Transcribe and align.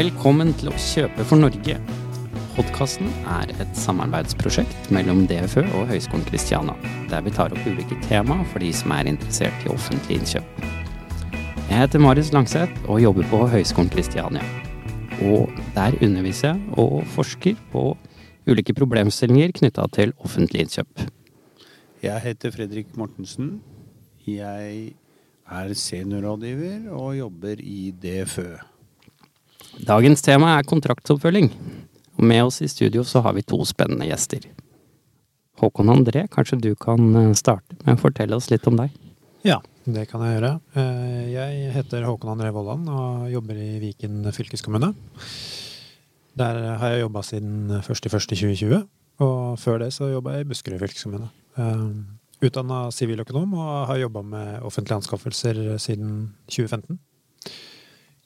Velkommen 0.00 0.54
til 0.56 0.70
å 0.70 0.78
kjøpe 0.80 1.24
for 1.28 1.36
Norge. 1.42 1.74
Podkasten 2.54 3.10
er 3.28 3.50
et 3.60 3.72
samarbeidsprosjekt 3.76 4.86
mellom 4.96 5.26
DFØ 5.28 5.64
og 5.76 5.90
Høgskolen 5.90 6.22
Kristiania, 6.24 6.72
der 7.10 7.26
vi 7.26 7.32
tar 7.36 7.52
opp 7.52 7.66
ulike 7.68 7.98
tema 8.06 8.38
for 8.48 8.64
de 8.64 8.70
som 8.78 8.94
er 8.96 9.10
interessert 9.10 9.66
i 9.66 9.68
offentlige 9.74 10.22
innkjøp. 10.22 10.62
Jeg 11.66 11.82
heter 11.82 12.00
Marius 12.00 12.30
Langseth 12.32 12.88
og 12.88 13.02
jobber 13.02 13.28
på 13.28 13.42
Høgskolen 13.52 13.92
Kristiania. 13.92 14.46
Og 15.26 15.52
der 15.76 15.98
underviser 16.00 16.54
jeg 16.54 16.80
og 16.80 17.04
forsker 17.18 17.60
på 17.74 17.84
ulike 18.48 18.78
problemstillinger 18.80 19.52
knytta 19.60 19.84
til 19.98 20.16
offentlige 20.24 20.70
innkjøp. 20.70 21.06
Jeg 22.06 22.24
heter 22.30 22.56
Fredrik 22.56 22.96
Mortensen. 22.96 23.58
Jeg 24.24 24.94
er 25.44 25.78
seniorrådgiver 25.84 26.88
og 26.88 27.18
jobber 27.20 27.60
i 27.60 27.90
DFØ. 28.00 28.48
Dagens 29.78 30.22
tema 30.22 30.56
er 30.58 30.66
kontraktsoppfølging. 30.68 31.50
Og 32.18 32.24
med 32.26 32.42
oss 32.44 32.60
i 32.62 32.68
studio 32.68 33.04
så 33.06 33.22
har 33.24 33.36
vi 33.36 33.42
to 33.46 33.60
spennende 33.68 34.08
gjester. 34.10 34.44
Håkon 35.60 35.92
André, 35.92 36.26
kanskje 36.32 36.58
du 36.60 36.70
kan 36.80 37.14
eh, 37.16 37.32
starte 37.36 37.76
med 37.84 37.96
å 37.98 38.00
fortelle 38.00 38.36
oss 38.36 38.50
litt 38.52 38.66
om 38.68 38.78
deg? 38.80 38.92
Ja, 39.44 39.58
det 39.84 40.06
kan 40.10 40.22
jeg 40.24 40.38
gjøre. 40.38 40.52
Eh, 40.76 41.26
Jeg 41.32 41.72
heter 41.76 42.04
Håkon 42.08 42.32
André 42.34 42.50
Vollan 42.52 42.86
og 42.88 43.26
jobber 43.32 43.56
i 43.60 43.78
Viken 43.82 44.24
fylkeskommune. 44.36 44.92
Der 46.40 46.60
har 46.80 46.94
jeg 46.94 47.02
jobba 47.04 47.22
siden 47.26 47.68
1.1.2020, 47.80 48.86
og 49.20 49.58
før 49.60 49.82
det 49.82 49.90
så 49.92 50.08
jobba 50.12 50.38
jeg 50.38 50.46
i 50.46 50.48
Buskerud 50.52 50.80
fylkeskommune. 50.80 51.28
Utdanna 52.40 52.86
siviløkonom 52.94 53.52
og 53.58 53.72
har 53.90 53.98
jobba 54.00 54.22
med 54.24 54.62
offentlige 54.64 54.96
anskaffelser 55.02 55.58
siden 55.82 56.30
2015. 56.48 56.96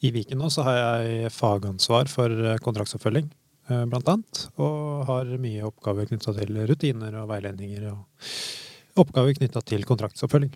I 0.04 0.10
Viken 0.12 0.40
nå 0.42 0.50
så 0.52 0.64
har 0.66 0.76
jeg 0.76 1.32
fagansvar 1.32 2.10
for 2.12 2.28
kontraktsoppfølging, 2.64 3.30
eh, 3.70 3.84
blant 3.88 4.10
annet. 4.12 4.42
Og 4.60 5.06
har 5.08 5.30
mye 5.40 5.64
oppgaver 5.64 6.10
knytta 6.10 6.34
til 6.36 6.60
rutiner 6.68 7.16
og 7.22 7.30
veiledninger, 7.30 7.86
og 7.92 9.00
oppgaver 9.00 9.38
knytta 9.38 9.62
til 9.64 9.86
kontraktsoppfølging. 9.88 10.52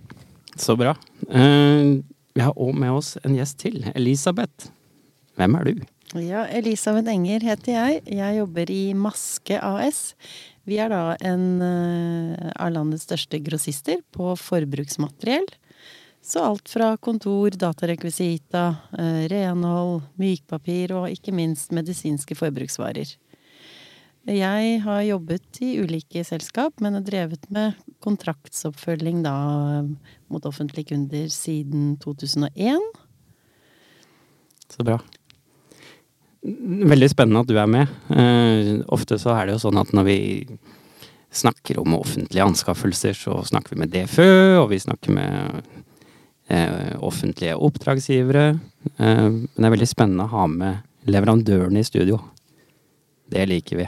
Så 0.58 0.76
bra. 0.76 0.96
Eh, 1.30 2.02
Vi 2.38 2.44
har 2.44 2.52
òg 2.54 2.74
med 2.78 2.92
oss 2.92 3.16
en 3.24 3.34
gjest 3.34 3.56
til. 3.58 3.82
Elisabeth. 3.96 4.68
Hvem 5.36 5.56
er 5.58 5.64
du? 5.64 5.80
Ja, 6.22 6.44
Elisabeth 6.46 7.10
Enger 7.10 7.40
heter 7.42 7.72
jeg. 7.72 8.02
Jeg 8.06 8.36
jobber 8.38 8.70
i 8.70 8.92
Maske 8.94 9.58
AS. 9.58 10.14
Vi 10.64 10.78
er 10.78 10.92
da 10.92 11.16
en 11.20 11.60
eh, 11.60 12.52
av 12.54 12.70
landets 12.76 13.08
største 13.08 13.40
grossister 13.42 14.04
på 14.14 14.36
forbruksmateriell. 14.38 15.48
Så 16.22 16.42
alt 16.44 16.68
fra 16.68 16.96
kontor, 16.96 17.50
datarekvisita, 17.50 18.64
eh, 18.98 19.24
renhold, 19.32 20.02
mykpapir 20.20 20.92
og 20.92 21.08
ikke 21.10 21.32
minst 21.32 21.72
medisinske 21.72 22.36
forbruksvarer. 22.36 23.16
Jeg 24.28 24.80
har 24.84 25.02
jobbet 25.06 25.60
i 25.64 25.78
ulike 25.80 26.20
selskap, 26.26 26.82
men 26.84 26.98
har 26.98 27.04
drevet 27.06 27.46
med 27.48 27.78
kontraktsoppfølging 28.04 29.22
da 29.24 29.36
mot 30.28 30.44
offentlige 30.44 30.90
kunder 30.92 31.30
siden 31.32 31.94
2001. 32.02 32.82
Så 34.68 34.84
bra. 34.84 34.98
Veldig 36.44 37.08
spennende 37.08 37.40
at 37.40 37.48
du 37.48 37.56
er 37.56 37.70
med. 37.72 37.88
Uh, 38.12 38.84
ofte 38.92 39.16
så 39.16 39.32
er 39.32 39.48
det 39.48 39.56
jo 39.56 39.64
sånn 39.64 39.80
at 39.80 39.96
når 39.96 40.06
vi 40.10 40.18
snakker 41.32 41.80
om 41.80 41.96
offentlige 41.96 42.44
anskaffelser, 42.44 43.16
så 43.16 43.40
snakker 43.48 43.74
vi 43.74 43.80
med 43.80 43.96
DFØ, 43.96 44.60
og 44.60 44.68
vi 44.74 44.82
snakker 44.84 45.16
med 45.16 45.64
offentlige 47.04 47.56
oppdragsgivere. 47.56 48.46
Eh, 48.96 49.28
men 49.28 49.48
det 49.56 49.68
er 49.68 49.74
veldig 49.76 49.88
spennende 49.90 50.24
å 50.28 50.32
ha 50.32 50.46
med 50.48 51.08
leverandørene 51.08 51.82
i 51.82 51.86
studio. 51.86 52.20
Det 53.28 53.44
liker 53.50 53.82
vi. 53.82 53.86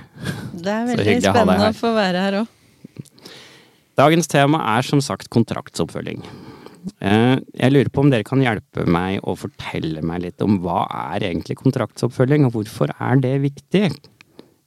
Det 0.61 0.69
er 0.75 0.87
veldig 0.91 1.07
hyggelig 1.07 1.31
å 1.31 1.33
ha 1.33 1.41
deg 1.41 1.49
spennende 1.49 1.73
å 1.73 1.79
få 1.81 1.95
være 1.97 2.25
her 2.27 2.39
òg. 2.43 2.57
Dagens 4.01 4.31
tema 4.33 4.63
er 4.79 4.87
som 4.87 5.01
sagt 5.05 5.29
kontraktsoppfølging. 5.33 6.23
Eh, 7.05 7.37
Jeg 7.61 7.73
lurer 7.75 7.91
på 7.93 8.01
om 8.05 8.13
dere 8.13 8.25
kan 8.25 8.41
hjelpe 8.41 8.87
meg 8.89 9.19
å 9.29 9.35
fortelle 9.37 10.01
meg 10.07 10.23
litt 10.25 10.41
om 10.45 10.59
hva 10.65 10.87
er 11.13 11.27
egentlig 11.29 11.59
kontraktsoppfølging, 11.61 12.47
og 12.49 12.55
hvorfor 12.57 12.93
er 12.97 13.21
det 13.21 13.35
viktig? 13.43 13.91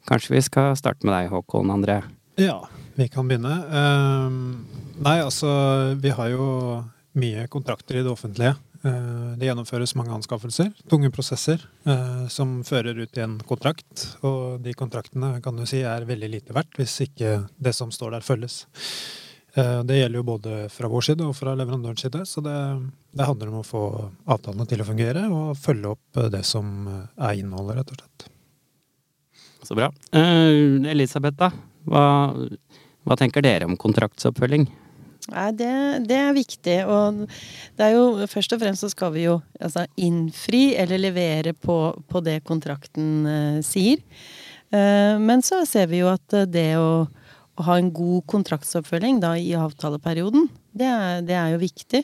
Kanskje 0.10 0.36
vi 0.36 0.42
skal 0.46 0.76
starte 0.78 1.08
med 1.08 1.16
deg, 1.16 1.32
Håkon 1.32 1.72
André. 1.74 2.02
Ja, 2.38 2.60
vi 3.00 3.08
kan 3.10 3.30
begynne. 3.30 3.56
Ehm, 3.72 4.38
nei, 5.02 5.16
altså, 5.24 5.50
vi 6.04 6.12
har 6.14 6.30
jo 6.34 6.48
mye 7.20 7.48
kontrakter 7.48 8.00
i 8.00 8.04
det 8.04 8.12
offentlige. 8.12 8.56
Eh, 8.84 9.36
det 9.40 9.48
gjennomføres 9.48 9.96
mange 9.96 10.12
anskaffelser, 10.12 10.74
tunge 10.92 11.12
prosesser, 11.14 11.62
eh, 11.88 12.26
som 12.28 12.58
fører 12.68 12.98
ut 13.00 13.18
i 13.18 13.24
en 13.24 13.38
kontrakt. 13.48 14.18
Og 14.28 14.60
de 14.64 14.74
kontraktene 14.76 15.38
kan 15.44 15.56
du 15.56 15.66
si 15.70 15.84
er 15.88 16.08
veldig 16.10 16.30
lite 16.30 16.56
verdt 16.56 16.76
hvis 16.80 16.98
ikke 17.08 17.38
det 17.56 17.76
som 17.78 17.94
står 17.96 18.18
der, 18.18 18.26
følges. 18.28 18.66
Eh, 19.56 19.80
det 19.88 20.02
gjelder 20.02 20.20
jo 20.20 20.28
både 20.34 20.60
fra 20.74 20.92
vår 20.92 21.08
side 21.08 21.24
og 21.24 21.36
fra 21.38 21.56
leverandørens 21.56 22.04
side, 22.04 22.26
så 22.28 22.44
det, 22.44 22.58
det 23.14 23.30
handler 23.30 23.54
om 23.54 23.62
å 23.62 23.68
få 23.68 23.86
avtalene 24.26 24.68
til 24.68 24.84
å 24.84 24.90
fungere 24.92 25.26
og 25.32 25.58
følge 25.62 25.96
opp 25.96 26.24
det 26.34 26.44
som 26.44 26.88
er 26.90 27.40
innholdet, 27.40 27.80
rett 27.80 27.94
og 27.94 28.02
slett. 28.02 28.30
Så 29.64 29.78
bra. 29.80 29.94
Elisabeth, 30.12 31.38
da? 31.40 31.54
Hva, 31.88 32.04
hva 33.08 33.16
tenker 33.16 33.46
dere 33.46 33.70
om 33.70 33.78
kontraktsoppfølging? 33.80 34.68
Nei, 35.32 35.50
det, 35.56 35.74
det 36.10 36.20
er 36.20 36.36
viktig. 36.36 36.78
Og 36.92 37.24
det 37.78 37.86
er 37.88 37.96
jo 37.96 38.28
først 38.28 38.56
og 38.56 38.64
fremst 38.64 38.84
så 38.84 38.92
skal 38.92 39.14
vi 39.16 39.28
jo 39.28 39.38
altså, 39.60 39.86
innfri 39.96 40.74
eller 40.80 41.00
levere 41.02 41.56
på, 41.56 41.78
på 42.10 42.24
det 42.26 42.42
kontrakten 42.48 43.12
eh, 43.30 43.60
sier. 43.66 44.04
Eh, 44.74 45.16
men 45.22 45.44
så 45.46 45.64
ser 45.70 45.88
vi 45.92 46.02
jo 46.02 46.12
at 46.12 46.36
eh, 46.36 46.50
det 46.50 46.70
å, 46.82 47.06
å 47.08 47.68
ha 47.70 47.80
en 47.80 47.92
god 47.96 48.26
kontraktsoppfølging 48.34 49.22
da 49.24 49.36
i 49.40 49.54
avtaleperioden, 49.56 50.50
det 50.74 50.90
er, 50.90 51.22
det 51.28 51.38
er 51.40 51.54
jo 51.54 51.62
viktig. 51.64 52.04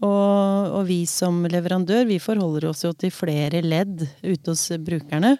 Og, 0.00 0.70
og 0.80 0.86
vi 0.88 1.02
som 1.08 1.42
leverandør, 1.44 2.06
vi 2.08 2.16
forholder 2.22 2.70
oss 2.70 2.86
jo 2.86 2.94
til 2.96 3.12
flere 3.12 3.60
ledd 3.60 4.06
ute 4.24 4.54
hos 4.54 4.70
brukerne. 4.80 5.36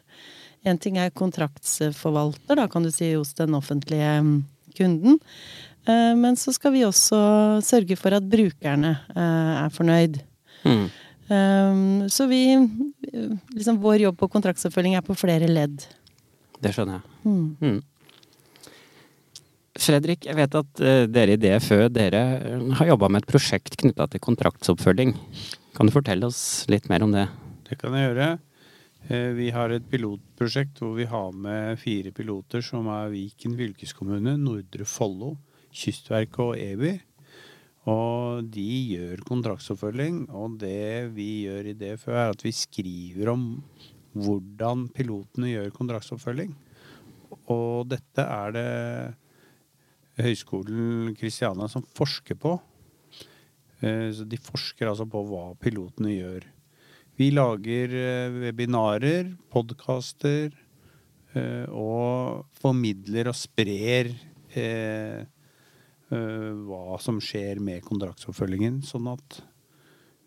En 0.68 0.76
ting 0.76 0.98
er 1.00 1.14
kontraktsforvalter, 1.16 2.58
da 2.60 2.66
kan 2.68 2.84
du 2.84 2.90
si 2.92 3.14
hos 3.14 3.32
den 3.38 3.56
offentlige 3.56 4.18
mm, 4.20 4.34
kunden. 4.76 5.16
Eh, 5.88 6.14
Men 6.16 6.36
så 6.36 6.52
skal 6.52 6.74
vi 6.74 6.84
også 6.84 7.60
sørge 7.64 7.96
for 7.98 8.16
at 8.16 8.26
brukerne 8.28 8.96
eh, 9.14 9.52
er 9.64 9.70
fornøyd. 9.74 10.20
Mm. 10.64 10.88
Eh, 11.30 12.08
Så 12.12 12.26
vi 12.28 12.42
liksom 13.54 13.80
Vår 13.80 14.04
jobb 14.06 14.18
på 14.18 14.28
kontraktsoppfølging 14.28 14.96
er 14.98 15.06
på 15.06 15.16
flere 15.16 15.48
ledd. 15.48 15.86
Det 16.60 16.74
skjønner 16.74 17.00
jeg. 17.00 17.04
Mm. 17.24 17.56
Mm. 17.60 17.80
Fredrik, 19.80 20.26
jeg 20.28 20.36
vet 20.36 20.54
at 20.58 20.80
dere 21.08 21.32
i 21.32 21.38
DFØ 21.40 21.86
dere 21.88 22.20
har 22.76 22.88
jobba 22.90 23.08
med 23.08 23.22
et 23.22 23.30
prosjekt 23.30 23.78
knytta 23.80 24.10
til 24.12 24.20
kontraktsoppfølging. 24.20 25.14
Kan 25.72 25.88
du 25.88 25.94
fortelle 25.94 26.28
oss 26.28 26.66
litt 26.68 26.90
mer 26.90 27.06
om 27.06 27.14
det? 27.14 27.24
Det 27.70 27.78
kan 27.80 27.94
jeg 27.96 28.10
gjøre. 28.10 28.26
Vi 29.38 29.46
har 29.54 29.72
et 29.72 29.86
pilotprosjekt 29.88 30.82
hvor 30.82 30.92
vi 30.98 31.06
har 31.08 31.30
med 31.32 31.80
fire 31.80 32.12
piloter 32.12 32.60
som 32.66 32.90
er 32.92 33.08
Viken 33.14 33.54
fylkeskommune, 33.56 34.34
Nordre 34.36 34.84
Follo, 34.84 35.38
Kystverket 35.70 36.42
og 36.42 36.58
EBY. 36.58 36.96
Og 37.90 38.44
de 38.52 38.66
gjør 38.94 39.22
kontraktsoppfølging. 39.28 40.26
Og 40.36 40.58
det 40.60 41.10
vi 41.16 41.46
gjør 41.46 41.70
i 41.70 41.76
DFØ, 41.78 42.12
er 42.12 42.34
at 42.34 42.44
vi 42.44 42.52
skriver 42.54 43.32
om 43.32 43.46
hvordan 44.12 44.88
pilotene 44.94 45.52
gjør 45.52 45.72
kontraktsoppfølging. 45.76 46.52
Og 47.50 47.88
dette 47.90 48.24
er 48.24 48.54
det 48.56 48.70
Høgskolen 50.20 51.14
Kristiania 51.16 51.68
som 51.70 51.86
forsker 51.96 52.36
på. 52.36 52.56
Eh, 53.80 54.10
Så 54.12 54.26
de 54.28 54.36
forsker 54.36 54.90
altså 54.90 55.06
på 55.08 55.22
hva 55.24 55.54
pilotene 55.56 56.12
gjør. 56.12 56.44
Vi 57.16 57.30
lager 57.30 57.94
eh, 57.96 58.38
webinarer, 58.46 59.32
podkaster, 59.52 60.52
eh, 61.34 61.66
og 61.70 62.46
formidler 62.60 63.30
og 63.30 63.38
sprer 63.38 64.12
hva 66.10 66.98
som 66.98 67.20
skjer 67.22 67.60
med 67.62 67.84
kontraktsoppfølgingen, 67.86 68.80
sånn 68.82 69.06
at 69.12 69.40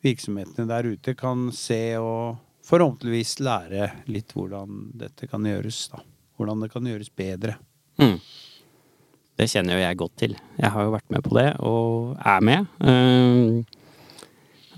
virksomhetene 0.03 0.67
der 0.69 0.87
ute 0.95 1.13
kan 1.19 1.49
se 1.55 1.97
og 1.99 2.39
forhåpentligvis 2.67 3.37
lære 3.43 3.89
litt 4.11 4.33
hvordan 4.35 4.89
dette 4.99 5.27
kan 5.31 5.45
gjøres. 5.47 5.85
Da. 5.91 6.01
Hvordan 6.39 6.63
det 6.63 6.71
kan 6.73 6.87
gjøres 6.87 7.11
bedre. 7.15 7.57
Mm. 8.01 8.17
Det 9.39 9.49
kjenner 9.49 9.77
jo 9.77 9.83
jeg 9.83 9.99
godt 9.99 10.17
til. 10.21 10.35
Jeg 10.59 10.71
har 10.75 10.85
jo 10.85 10.93
vært 10.93 11.13
med 11.13 11.25
på 11.25 11.37
det, 11.39 11.47
og 11.65 12.13
er 12.21 12.45
med. 12.45 12.67
Eh, 12.79 13.79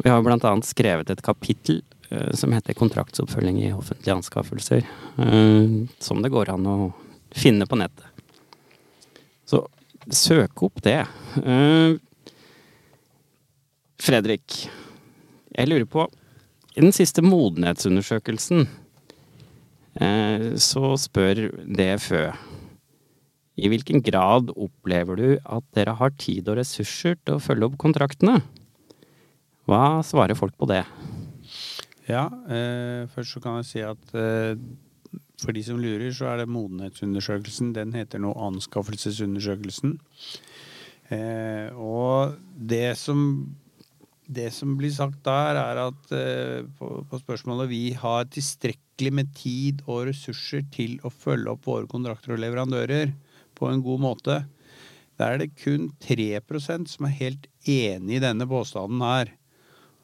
Vi 0.03 0.11
har 0.11 0.23
blant 0.23 0.43
annet 0.43 0.67
skrevet 0.67 1.09
et 1.09 1.21
kapittel 1.23 1.81
eh, 2.09 2.33
som 2.35 2.51
heter 2.51 2.73
'Kontraktsoppfølging 2.73 3.61
i 3.63 3.71
offentlige 3.71 4.15
anskaffelser', 4.15 4.83
eh, 5.17 5.87
som 5.99 6.21
det 6.21 6.31
går 6.31 6.49
an 6.49 6.65
å 6.67 6.93
finne 7.31 7.65
på 7.65 7.77
nettet. 7.79 8.03
Så 10.09 10.35
søk 10.35 10.63
opp 10.67 10.81
det. 10.85 11.01
Eh, 11.41 11.97
Fredrik, 14.05 14.65
jeg 15.55 15.69
lurer 15.71 15.87
på 15.89 16.05
I 16.75 16.83
den 16.83 16.93
siste 16.93 17.23
modenhetsundersøkelsen 17.25 18.67
Eh, 19.95 20.55
så 20.59 20.95
spør 20.99 21.47
DFØ 21.63 22.25
i 23.55 23.69
hvilken 23.71 24.01
grad 24.03 24.49
opplever 24.51 25.15
du 25.15 25.27
at 25.39 25.63
dere 25.77 25.93
har 25.95 26.11
tid 26.19 26.49
og 26.51 26.57
ressurser 26.59 27.15
til 27.23 27.37
å 27.37 27.43
følge 27.43 27.69
opp 27.69 27.77
kontraktene? 27.79 28.41
Hva 29.65 30.03
svarer 30.03 30.35
folk 30.35 30.57
på 30.59 30.67
det? 30.67 30.81
Ja, 32.11 32.27
eh, 32.51 33.07
først 33.13 33.37
så 33.37 33.41
kan 33.41 33.61
jeg 33.61 33.69
si 33.69 33.85
at 33.87 34.11
eh, 34.19 34.59
for 35.41 35.55
de 35.55 35.63
som 35.65 35.79
lurer, 35.81 36.11
så 36.15 36.31
er 36.31 36.41
det 36.41 36.51
modenhetsundersøkelsen. 36.53 37.73
Den 37.75 37.93
heter 37.95 38.21
nå 38.23 38.31
anskaffelsesundersøkelsen. 38.47 39.97
Eh, 41.13 41.69
og 41.75 42.37
det 42.55 42.95
som, 42.97 43.19
det 44.25 44.49
som 44.55 44.73
blir 44.79 44.93
sagt 44.95 45.21
der, 45.27 45.59
er 45.61 45.83
at 45.85 46.15
eh, 46.15 46.65
på, 46.79 47.03
på, 47.09 47.21
spørsmålet 47.21 47.69
vi 47.69 47.83
har 47.99 48.25
tilstrekkelig 48.33 49.13
med 49.13 49.31
tid 49.37 49.85
og 49.85 50.07
ressurser 50.09 50.65
til 50.73 50.97
å 51.05 51.13
følge 51.13 51.53
opp 51.53 51.67
våre 51.67 51.89
kontrakter 51.91 52.35
og 52.35 52.41
leverandører 52.41 53.13
på 53.55 53.69
en 53.69 53.83
god 53.85 54.05
måte. 54.07 54.41
Der 55.19 55.35
er 55.35 55.43
det 55.43 55.55
kun 55.61 55.91
3% 56.03 56.89
som 56.91 57.07
er 57.07 57.19
helt 57.21 57.47
enig 57.69 58.17
i 58.17 58.23
denne 58.23 58.47
påstanden 58.49 59.03
her. 59.05 59.31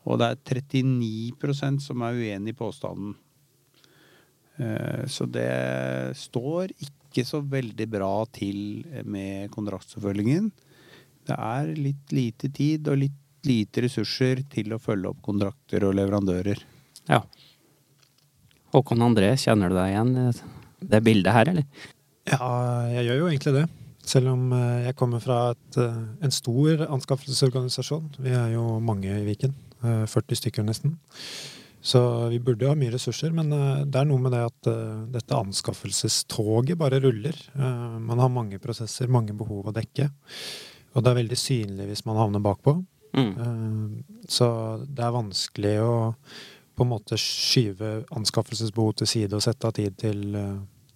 Og 0.08 0.18
det 0.22 0.30
er 0.32 0.62
39% 0.62 1.84
som 1.84 2.06
er 2.06 2.18
uenig 2.18 2.56
i 2.56 2.58
påstanden. 2.58 3.18
Eh, 4.62 5.06
så 5.10 5.28
det 5.30 5.52
står 6.18 6.74
ikke 6.78 7.26
så 7.28 7.42
veldig 7.44 7.88
bra 7.92 8.14
til 8.34 8.84
med 9.10 9.50
kontraktsoppfølgingen. 9.54 10.52
Det 11.28 11.38
er 11.38 11.74
litt 11.78 12.14
lite 12.16 12.50
tid 12.54 12.88
og 12.92 13.02
litt 13.04 13.18
lite 13.48 13.86
ressurser 13.88 14.44
til 14.52 14.74
å 14.76 14.82
følge 14.82 15.10
opp 15.10 15.22
kontrakter 15.26 15.86
og 15.88 15.96
leverandører. 15.98 16.62
Ja. 17.10 17.24
Håkon 18.72 19.04
André, 19.04 19.34
kjenner 19.40 19.72
du 19.72 19.78
deg 19.80 19.96
igjen 19.96 20.12
i 20.16 20.26
det 20.92 21.02
bildet 21.06 21.36
her, 21.36 21.52
eller? 21.52 21.88
Ja, 22.30 22.50
jeg 22.94 23.08
gjør 23.08 23.24
jo 23.24 23.30
egentlig 23.32 23.56
det. 23.58 23.66
Selv 24.12 24.32
om 24.34 24.52
eh, 24.56 24.88
jeg 24.88 24.98
kommer 24.98 25.22
fra 25.24 25.40
et, 25.54 25.80
eh, 25.82 25.98
en 26.26 26.34
stor 26.34 26.86
anskaffelsesorganisasjon. 26.88 28.14
Vi 28.22 28.34
er 28.34 28.56
jo 28.56 28.80
mange 28.84 29.12
i 29.14 29.26
Viken. 29.28 29.54
40 29.82 30.22
eh, 30.22 30.40
stykker 30.40 30.66
nesten. 30.66 30.96
Så 31.82 32.00
vi 32.30 32.38
burde 32.44 32.66
jo 32.66 32.72
ha 32.72 32.78
mye 32.78 32.94
ressurser, 32.94 33.34
men 33.34 33.50
det 33.50 33.98
er 33.98 34.06
noe 34.06 34.22
med 34.22 34.36
det 34.36 34.42
at 34.46 34.68
dette 35.16 35.38
anskaffelsestoget 35.38 36.78
bare 36.78 37.00
ruller. 37.02 37.38
Man 37.58 38.22
har 38.22 38.30
mange 38.30 38.60
prosesser, 38.62 39.10
mange 39.10 39.34
behov 39.34 39.72
å 39.72 39.74
dekke. 39.74 40.06
Og 40.94 41.02
det 41.02 41.10
er 41.10 41.18
veldig 41.24 41.40
synlig 41.42 41.88
hvis 41.90 42.06
man 42.06 42.20
havner 42.22 42.44
bakpå. 42.46 42.76
Mm. 43.18 44.04
Så 44.30 44.46
det 44.86 45.08
er 45.08 45.16
vanskelig 45.18 45.74
å 45.82 45.96
på 46.78 46.86
en 46.86 46.92
måte 46.94 47.18
skyve 47.18 48.04
anskaffelsesbehov 48.14 49.00
til 49.02 49.10
side 49.10 49.40
og 49.40 49.44
sette 49.48 49.72
av 49.72 49.74
tid 49.80 49.98
til 50.06 50.38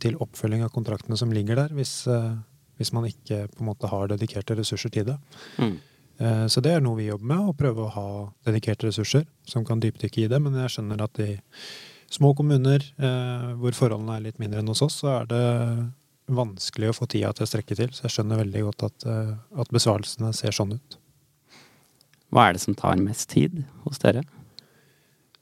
til 0.01 0.17
oppfølging 0.21 0.65
av 0.65 0.73
kontraktene 0.75 1.17
som 1.19 1.33
ligger 1.33 1.59
der, 1.59 1.73
hvis, 1.75 2.05
eh, 2.11 2.35
hvis 2.79 2.93
man 2.95 3.07
ikke 3.09 3.45
på 3.51 3.63
en 3.63 3.69
måte 3.71 3.89
har 3.91 4.09
dedikerte 4.11 4.57
ressurser 4.59 4.93
til 4.93 5.07
det. 5.11 5.17
Mm. 5.57 5.77
Eh, 6.17 6.45
så 6.51 6.63
det 6.63 6.75
er 6.75 6.83
noe 6.83 6.99
vi 6.99 7.09
jobber 7.09 7.31
med, 7.31 7.49
å 7.49 7.57
prøve 7.57 7.85
å 7.85 7.93
ha 7.95 8.07
dedikerte 8.47 8.89
ressurser 8.89 9.25
som 9.47 9.65
kan 9.67 9.81
dypdykke 9.83 10.25
i 10.25 10.29
det. 10.31 10.39
Men 10.41 10.57
jeg 10.63 10.75
skjønner 10.75 11.05
at 11.05 11.21
i 11.23 11.33
små 12.13 12.33
kommuner 12.37 12.83
eh, 12.97 13.49
hvor 13.59 13.77
forholdene 13.77 14.17
er 14.17 14.27
litt 14.27 14.41
mindre 14.41 14.61
enn 14.61 14.71
hos 14.71 14.83
oss, 14.85 15.01
så 15.03 15.11
er 15.19 15.31
det 15.31 15.45
vanskelig 16.35 16.89
å 16.91 16.97
få 16.97 17.09
tida 17.09 17.33
til 17.35 17.45
å 17.45 17.49
strekke 17.49 17.77
til. 17.77 17.91
Så 17.93 18.07
jeg 18.07 18.15
skjønner 18.15 18.41
veldig 18.41 18.63
godt 18.69 18.87
at, 18.87 19.03
at 19.61 19.73
besvarelsene 19.73 20.31
ser 20.33 20.55
sånn 20.57 20.73
ut. 20.79 20.97
Hva 22.33 22.47
er 22.47 22.55
det 22.55 22.63
som 22.63 22.75
tar 22.77 22.97
mest 22.97 23.29
tid 23.31 23.61
hos 23.85 24.01
dere? 24.01 24.23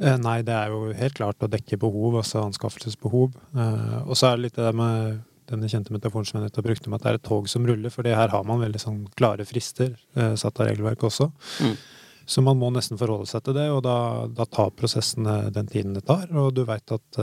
Eh, 0.01 0.17
nei, 0.19 0.41
det 0.45 0.53
er 0.55 0.73
jo 0.73 0.89
helt 0.97 1.15
klart 1.17 1.43
å 1.43 1.49
dekke 1.51 1.79
behov, 1.81 2.17
altså 2.19 2.43
anskaffelsesbehov. 2.47 3.37
Eh, 3.53 3.99
og 4.03 4.17
så 4.17 4.29
er 4.31 4.37
det 4.37 4.47
litt 4.47 4.59
det 4.59 4.73
med 4.77 5.21
denne 5.53 5.69
kjente 5.71 5.93
metaforen 5.95 6.27
som 6.27 6.39
jeg 6.39 6.49
nettopp 6.49 6.67
brukte, 6.67 6.89
om 6.89 6.97
at 6.97 7.05
det 7.05 7.11
er 7.11 7.19
et 7.19 7.27
tog 7.29 7.49
som 7.51 7.67
ruller. 7.69 7.93
For 7.93 8.07
her 8.07 8.33
har 8.33 8.47
man 8.49 8.63
veldig 8.63 8.81
sånn 8.81 9.03
klare 9.19 9.45
frister 9.47 9.93
eh, 10.17 10.33
satt 10.39 10.59
av 10.59 10.69
regelverket 10.71 11.07
også. 11.09 11.29
Mm. 11.63 11.77
Så 12.25 12.43
man 12.43 12.59
må 12.59 12.69
nesten 12.71 12.99
forholde 12.99 13.27
seg 13.27 13.43
til 13.45 13.57
det, 13.57 13.69
og 13.75 13.81
da, 13.85 13.95
da 14.31 14.47
tar 14.47 14.75
prosessene 14.77 15.51
den 15.53 15.67
tiden 15.71 15.95
det 15.97 16.05
tar. 16.07 16.29
Og 16.31 16.53
du 16.55 16.63
veit 16.67 16.93
at 16.95 17.19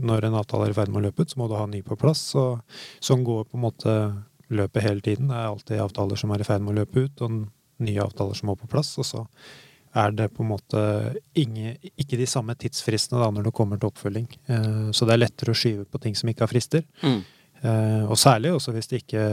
når 0.00 0.26
en 0.26 0.38
avtale 0.38 0.68
er 0.68 0.72
i 0.72 0.76
ferd 0.76 0.92
med 0.92 1.02
å 1.02 1.04
løpe 1.08 1.24
ut, 1.24 1.32
så 1.32 1.40
må 1.40 1.48
du 1.48 1.56
ha 1.58 1.66
en 1.66 1.74
ny 1.74 1.82
på 1.84 1.98
plass. 2.00 2.22
Og 2.40 2.62
sånn 3.04 3.24
går 3.26 3.44
på 3.50 3.58
en 3.58 3.64
måte 3.66 3.92
løpet 4.54 4.84
hele 4.84 5.04
tiden. 5.04 5.28
Det 5.30 5.36
er 5.36 5.50
alltid 5.50 5.84
avtaler 5.84 6.20
som 6.20 6.32
er 6.34 6.42
i 6.42 6.48
ferd 6.48 6.64
med 6.64 6.74
å 6.74 6.80
løpe 6.80 7.06
ut, 7.06 7.22
og 7.24 7.44
nye 7.84 8.02
avtaler 8.02 8.38
som 8.38 8.50
må 8.50 8.56
på 8.58 8.70
plass. 8.70 8.94
Og 9.02 9.08
så 9.08 9.22
er 9.94 10.14
det 10.16 10.32
på 10.34 10.42
en 10.42 10.50
måte 10.50 10.80
ingen, 11.38 11.78
ikke 11.94 12.18
de 12.18 12.26
samme 12.26 12.56
tidsfristene 12.58 13.20
da 13.22 13.30
når 13.30 13.48
det 13.48 13.54
kommer 13.54 13.78
til 13.78 13.92
oppfølging. 13.92 14.26
Eh, 14.50 14.90
så 14.96 15.06
det 15.06 15.14
er 15.14 15.22
lettere 15.22 15.54
å 15.54 15.58
skyve 15.58 15.86
på 15.86 16.02
ting 16.02 16.18
som 16.18 16.30
ikke 16.30 16.46
har 16.46 16.50
frister. 16.50 16.82
Mm. 17.04 17.22
Eh, 17.64 18.04
og 18.04 18.18
særlig 18.20 18.52
også 18.52 18.74
hvis 18.74 18.90
det 18.90 19.02
ikke 19.04 19.24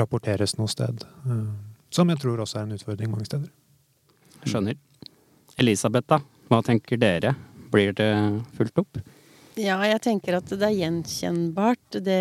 rapporteres 0.00 0.56
noe 0.58 0.70
sted. 0.70 1.04
Eh, 1.28 1.44
som 1.94 2.10
jeg 2.10 2.20
tror 2.22 2.42
også 2.42 2.60
er 2.60 2.66
en 2.66 2.74
utfordring 2.78 3.12
mange 3.12 3.28
steder. 3.28 3.50
Skjønner. 4.46 4.78
Elisabeth, 5.58 6.08
da. 6.10 6.20
Hva 6.48 6.60
tenker 6.64 7.00
dere? 7.00 7.34
Blir 7.72 7.94
det 7.96 8.10
fulgt 8.56 8.80
opp? 8.80 9.00
Ja, 9.58 9.80
jeg 9.82 9.98
tenker 10.04 10.36
at 10.38 10.50
det 10.52 10.62
er 10.62 10.76
gjenkjennbart, 10.76 11.98
det, 12.06 12.18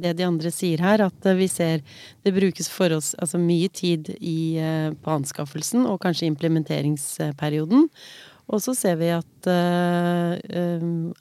det, 0.00 0.14
de 0.16 0.24
andre 0.24 0.52
sier 0.54 0.80
her. 0.80 1.02
At 1.04 1.28
vi 1.36 1.48
ser 1.50 1.84
det 2.24 2.32
brukes 2.36 2.70
for 2.72 2.96
oss 2.96 3.12
altså 3.20 3.40
mye 3.40 3.68
tid 3.68 4.08
i, 4.16 4.56
eh, 4.60 4.88
på 4.96 5.12
anskaffelsen 5.12 5.84
og 5.88 6.00
kanskje 6.04 6.30
implementeringsperioden. 6.30 7.88
Og 8.50 8.62
så 8.62 8.74
ser 8.74 8.98
vi 9.00 9.10
at 9.14 9.48
uh, 9.50 10.34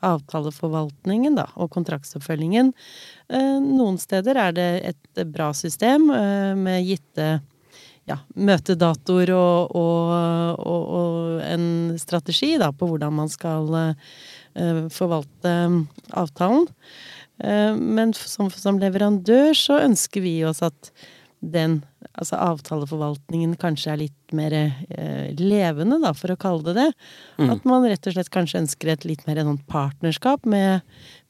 avtaleforvaltningen 0.05 1.37
da, 1.37 1.45
og 1.61 1.71
kontraktsoppfølgingen 1.75 2.73
uh, 2.73 3.59
Noen 3.61 3.99
steder 4.01 4.39
er 4.47 4.57
det 4.57 4.69
et 4.93 5.23
bra 5.29 5.51
system 5.57 6.09
uh, 6.09 6.57
med 6.57 6.87
gitte 6.87 7.29
ja, 8.09 8.17
møtedatoer 8.33 9.29
og, 9.35 9.75
og, 9.77 10.13
og, 10.57 10.85
og, 10.97 11.41
en 11.45 11.93
strategi 12.01 12.55
da, 12.57 12.71
på 12.73 12.87
hvordan 12.89 13.13
man 13.13 13.29
skal 13.29 13.67
forvalte 14.89 15.51
avtalen. 16.17 16.65
Men 17.77 18.15
som, 18.17 18.49
som, 18.49 18.79
leverandør 18.81 19.53
så 19.53 19.77
ønsker 19.85 20.25
vi 20.25 20.33
oss 20.49 20.63
at 20.65 20.89
den, 21.39 21.80
altså 22.19 22.37
avtaleforvaltningen, 22.44 23.56
kanskje 23.59 23.92
er 23.94 24.02
litt 24.02 24.33
mer 24.35 24.56
eh, 24.56 25.30
levende, 25.40 25.99
da, 26.04 26.11
for 26.18 26.33
å 26.33 26.40
kalle 26.40 26.66
det 26.68 26.75
det. 26.78 26.87
Mm. 27.40 27.52
At 27.54 27.68
man 27.69 27.87
rett 27.87 28.09
og 28.09 28.16
slett 28.16 28.31
kanskje 28.33 28.63
ønsker 28.63 28.92
et 28.92 29.07
litt 29.07 29.25
mer 29.28 29.40
sånn 29.45 29.61
partnerskap 29.71 30.47
med, 30.49 30.83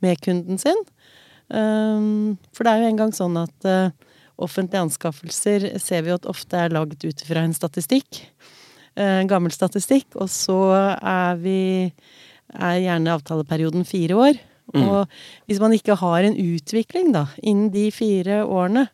med, 0.04 0.22
kunden 0.26 0.62
sin. 0.62 0.82
Um, 1.50 2.38
for 2.54 2.66
det 2.66 2.74
er 2.74 2.84
jo 2.84 2.90
en 2.90 3.00
gang 3.04 3.14
sånn 3.16 3.38
at 3.42 3.70
uh, 3.70 3.94
offentlige 4.42 4.86
anskaffelser 4.86 5.72
ser 5.82 6.06
vi 6.06 6.14
jo 6.14 6.20
at 6.20 6.30
ofte 6.30 6.58
er 6.58 6.74
laget 6.74 7.06
ut 7.06 7.24
fra 7.26 7.46
en 7.46 7.56
statistikk. 7.58 8.24
Uh, 8.98 9.22
gammel 9.30 9.54
statistikk. 9.54 10.10
Og 10.18 10.30
så 10.34 10.60
er 10.98 11.38
vi 11.42 11.62
er 12.50 12.82
gjerne 12.82 13.14
avtaleperioden 13.14 13.86
fire 13.86 14.18
år. 14.18 14.46
Mm. 14.74 14.84
Og 14.86 15.50
hvis 15.50 15.62
man 15.62 15.74
ikke 15.74 15.98
har 15.98 16.26
en 16.26 16.38
utvikling 16.38 17.14
da, 17.14 17.28
innen 17.42 17.72
de 17.74 17.88
fire 17.94 18.44
årene, 18.46 18.88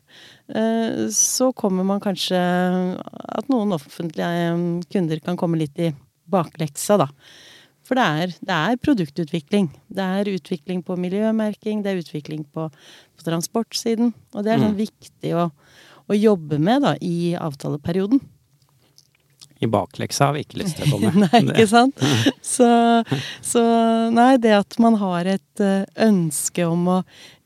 så 1.10 1.50
kommer 1.58 1.82
man 1.82 1.98
kanskje 1.98 2.38
At 2.38 3.48
noen 3.50 3.74
offentlige 3.74 4.28
eh, 4.46 4.60
kunder 4.92 5.22
kan 5.24 5.38
komme 5.40 5.58
litt 5.58 5.78
i 5.82 5.90
bakleksa, 6.30 7.00
da. 7.02 7.08
For 7.86 7.98
det 7.98 8.04
er, 8.04 8.32
det 8.42 8.54
er 8.54 8.78
produktutvikling. 8.82 9.68
Det 9.94 10.02
er 10.02 10.30
utvikling 10.32 10.80
på 10.86 10.96
miljømerking, 10.98 11.84
det 11.84 11.92
er 11.92 12.00
utvikling 12.02 12.42
på, 12.50 12.66
på 12.70 13.26
transportsiden. 13.26 14.10
Og 14.34 14.42
det 14.42 14.54
er 14.54 14.62
sånn 14.62 14.74
mm. 14.74 14.80
viktig 14.80 15.34
å, 15.38 15.44
å 16.10 16.18
jobbe 16.18 16.58
med 16.58 16.82
da, 16.82 16.96
i 16.98 17.36
avtaleperioden. 17.38 18.22
I 19.58 19.68
bakleksa 19.72 20.28
har 20.28 20.36
vi 20.36 20.44
ikke 20.44 20.60
lyst 20.60 20.76
til 20.76 20.86
å 20.90 20.98
komme. 20.98 21.12
nei, 21.24 21.40
ikke 21.54 21.68
sant? 21.70 22.02
Så, 22.44 22.68
så, 23.44 23.62
nei, 24.12 24.34
det 24.42 24.52
at 24.58 24.76
man 24.82 24.98
har 25.00 25.28
et 25.36 25.64
eh, 25.64 25.86
ønske 26.06 26.66
om 26.68 26.86
å 26.92 26.98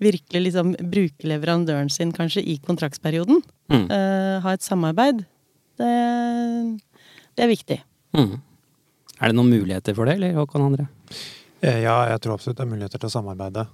virkelig 0.03 0.49
liksom 0.49 0.75
bruke 0.91 1.31
leverandøren 1.31 1.91
sin 1.93 2.15
kanskje 2.17 2.43
i 2.43 2.59
kontraktsperioden, 2.65 3.43
mm. 3.71 3.85
uh, 3.93 4.37
ha 4.43 4.55
et 4.57 4.67
samarbeid, 4.67 5.23
det, 5.81 5.91
det 7.39 7.47
er 7.47 7.53
viktig. 7.53 7.79
Mm. 8.17 8.41
Er 9.21 9.31
det 9.31 9.37
noen 9.37 9.53
muligheter 9.53 9.95
for 9.95 10.09
det, 10.09 10.19
eller 10.19 10.35
Håkon 10.41 10.67
André? 10.67 10.89
Eh, 11.61 11.83
ja, 11.85 11.95
jeg 12.09 12.23
tror 12.25 12.39
absolutt 12.39 12.59
det 12.59 12.65
er 12.65 12.71
muligheter 12.73 13.03
til 13.03 13.11
å 13.11 13.13
samarbeide. 13.13 13.67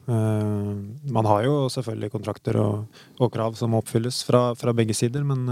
Man 1.15 1.29
har 1.31 1.45
jo 1.47 1.69
selvfølgelig 1.71 2.11
kontrakter 2.17 2.59
og, 2.59 3.03
og 3.23 3.31
krav 3.33 3.55
som 3.59 3.77
oppfylles 3.79 4.25
fra, 4.27 4.49
fra 4.59 4.75
begge 4.77 4.97
sider, 4.99 5.23
men 5.25 5.47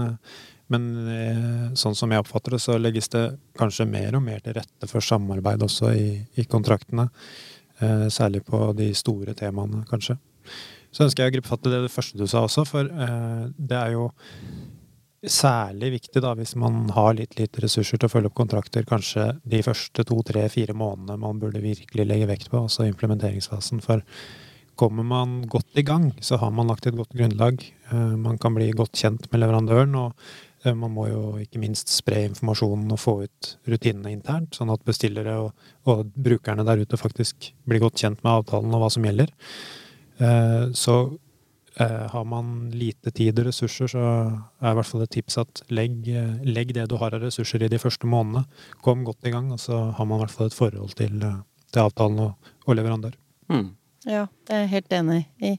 men 0.73 0.85
eh, 1.13 1.65
sånn 1.77 1.97
som 1.97 2.11
jeg 2.11 2.23
oppfatter 2.23 2.55
det, 2.55 2.61
så 2.63 2.77
legges 2.79 3.11
det 3.13 3.25
kanskje 3.59 3.85
mer 3.89 4.17
og 4.17 4.23
mer 4.25 4.39
til 4.41 4.55
rette 4.57 4.89
for 4.89 5.03
samarbeid 5.05 5.61
også 5.65 5.91
i, 5.93 6.07
i 6.41 6.45
kontraktene. 6.49 7.09
Eh, 7.83 8.07
særlig 8.13 8.41
på 8.47 8.71
de 8.77 8.89
store 8.97 9.35
temaene, 9.37 9.83
kanskje. 9.89 10.17
Så 10.95 11.05
ønsker 11.05 11.25
jeg 11.25 11.33
å 11.33 11.35
gripe 11.35 11.51
fatt 11.51 11.67
i 11.67 11.73
det, 11.73 11.83
det 11.85 11.91
første 11.93 12.17
du 12.17 12.25
sa 12.31 12.45
også, 12.47 12.63
for 12.69 12.87
eh, 12.87 13.43
det 13.57 13.77
er 13.77 13.93
jo 13.97 14.07
særlig 15.25 15.91
viktig 15.97 16.21
da, 16.21 16.33
hvis 16.37 16.55
man 16.61 16.85
har 16.95 17.15
litt 17.17 17.37
lite 17.37 17.63
ressurser 17.63 17.99
til 17.99 18.07
å 18.07 18.13
følge 18.13 18.29
opp 18.31 18.37
kontrakter, 18.37 18.85
kanskje 18.87 19.33
de 19.45 19.61
første 19.65 20.05
to, 20.07 20.17
tre, 20.25 20.47
fire 20.53 20.75
månedene 20.77 21.19
man 21.21 21.41
burde 21.41 21.63
virkelig 21.63 22.07
legge 22.07 22.29
vekt 22.29 22.51
på, 22.53 22.61
altså 22.65 22.87
implementeringsfasen. 22.89 23.81
For 23.85 24.05
kommer 24.79 25.07
man 25.07 25.39
godt 25.49 25.81
i 25.81 25.85
gang, 25.87 26.11
så 26.25 26.37
har 26.41 26.53
man 26.53 26.69
lagt 26.69 26.85
et 26.85 26.97
godt 26.97 27.15
grunnlag. 27.15 27.63
Man 27.91 28.37
kan 28.41 28.53
bli 28.57 28.69
godt 28.75 28.99
kjent 28.99 29.25
med 29.31 29.41
leverandøren, 29.41 29.95
og 29.97 30.13
man 30.73 30.93
må 30.95 31.07
jo 31.09 31.21
ikke 31.37 31.59
minst 31.61 31.91
spre 31.93 32.23
informasjonen 32.25 32.91
og 32.95 32.99
få 32.99 33.13
ut 33.27 33.51
rutinene 33.69 34.13
internt, 34.15 34.55
sånn 34.57 34.71
at 34.73 34.85
bestillere 34.87 35.35
og, 35.43 35.67
og 35.85 36.07
brukerne 36.15 36.65
der 36.65 36.81
ute 36.81 36.97
faktisk 36.97 37.51
blir 37.69 37.83
godt 37.83 38.01
kjent 38.01 38.23
med 38.23 38.31
avtalen 38.39 38.73
og 38.73 38.81
hva 38.81 38.89
som 38.89 39.05
gjelder. 39.05 39.29
Eh, 40.17 40.71
Så 40.73 40.95
eh, 41.77 42.07
har 42.11 42.25
man 42.25 42.71
lite 42.71 43.11
tid 43.11 43.39
og 43.39 43.49
ressurser, 43.49 43.87
så 43.91 44.03
er 44.61 44.71
i 44.71 44.75
hvert 44.79 44.87
fall 44.89 45.03
et 45.03 45.11
tips 45.11 45.37
at 45.37 45.63
legg, 45.69 46.07
eh, 46.07 46.37
legg 46.47 46.73
det 46.73 46.87
du 46.89 46.97
har 46.97 47.13
av 47.13 47.21
ressurser 47.21 47.63
i 47.63 47.69
de 47.71 47.79
første 47.81 48.07
månedene. 48.07 48.45
Kom 48.81 49.03
godt 49.05 49.27
i 49.27 49.33
gang, 49.35 49.51
og 49.51 49.59
så 49.59 49.91
har 49.91 50.05
man 50.05 50.19
i 50.19 50.25
hvert 50.25 50.35
fall 50.37 50.47
et 50.47 50.57
forhold 50.57 50.95
til, 50.95 51.21
eh, 51.21 51.41
til 51.71 51.81
avtalen 51.83 52.19
og, 52.19 52.53
og 52.65 52.79
leverandør. 52.79 53.17
Mm. 53.51 53.75
Ja, 54.05 54.25
det 54.45 54.53
er 54.53 54.65
jeg 54.65 54.73
helt 54.75 54.97
enig 54.99 55.21
i. 55.41 55.55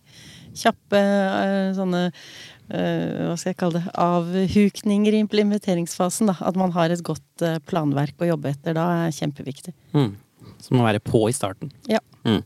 Kjappe 0.56 0.98
eh, 0.98 1.72
sånne 1.76 2.02
eh, 2.06 3.26
hva 3.26 3.34
skal 3.34 3.50
jeg 3.50 3.58
kalle 3.60 3.80
det, 3.80 3.94
avhukninger 4.00 5.16
i 5.16 5.22
implementeringsfasen. 5.24 6.30
da. 6.30 6.36
At 6.46 6.58
man 6.58 6.74
har 6.76 6.94
et 6.94 7.02
godt 7.06 7.44
eh, 7.44 7.58
planverk 7.66 8.22
å 8.22 8.30
jobbe 8.30 8.54
etter. 8.54 8.76
Da 8.78 8.86
er 9.06 9.16
kjempeviktig. 9.16 9.74
Mm. 9.96 10.14
Så 10.62 10.76
må 10.76 10.86
være 10.86 11.02
på 11.02 11.26
i 11.30 11.34
starten. 11.36 11.72
Ja. 11.90 12.00
Mm. 12.26 12.42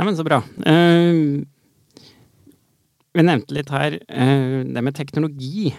Nei, 0.00 0.06
men 0.06 0.16
så 0.16 0.24
bra. 0.24 0.40
Uh, 0.64 1.44
vi 3.12 3.24
nevnte 3.26 3.52
litt 3.52 3.68
her 3.74 3.98
uh, 4.00 4.60
det 4.64 4.82
med 4.86 4.96
teknologi. 4.96 5.74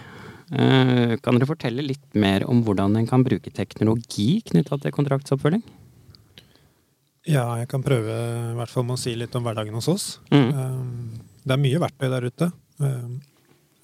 Uh, 0.52 1.18
kan 1.24 1.34
dere 1.34 1.48
fortelle 1.48 1.82
litt 1.82 2.06
mer 2.14 2.46
om 2.46 2.60
hvordan 2.62 2.94
en 3.00 3.08
kan 3.10 3.24
bruke 3.26 3.50
teknologi 3.50 4.36
knytta 4.46 4.78
til 4.78 4.94
kontraktsoppfølging? 4.94 5.64
Ja, 7.28 7.44
jeg 7.60 7.68
kan 7.70 7.84
prøve 7.86 8.14
i 8.50 8.54
hvert 8.58 8.70
fall 8.72 8.86
med 8.88 8.96
å 8.98 9.00
si 9.02 9.12
litt 9.14 9.34
om 9.38 9.44
hverdagen 9.46 9.76
hos 9.78 9.88
oss. 9.92 10.06
Mm. 10.32 10.48
Eh, 10.48 11.20
Det 11.44 11.54
er 11.56 11.58
mye 11.58 11.78
verktøy 11.82 12.08
der 12.10 12.22
ute, 12.30 12.52
eh, 12.82 13.08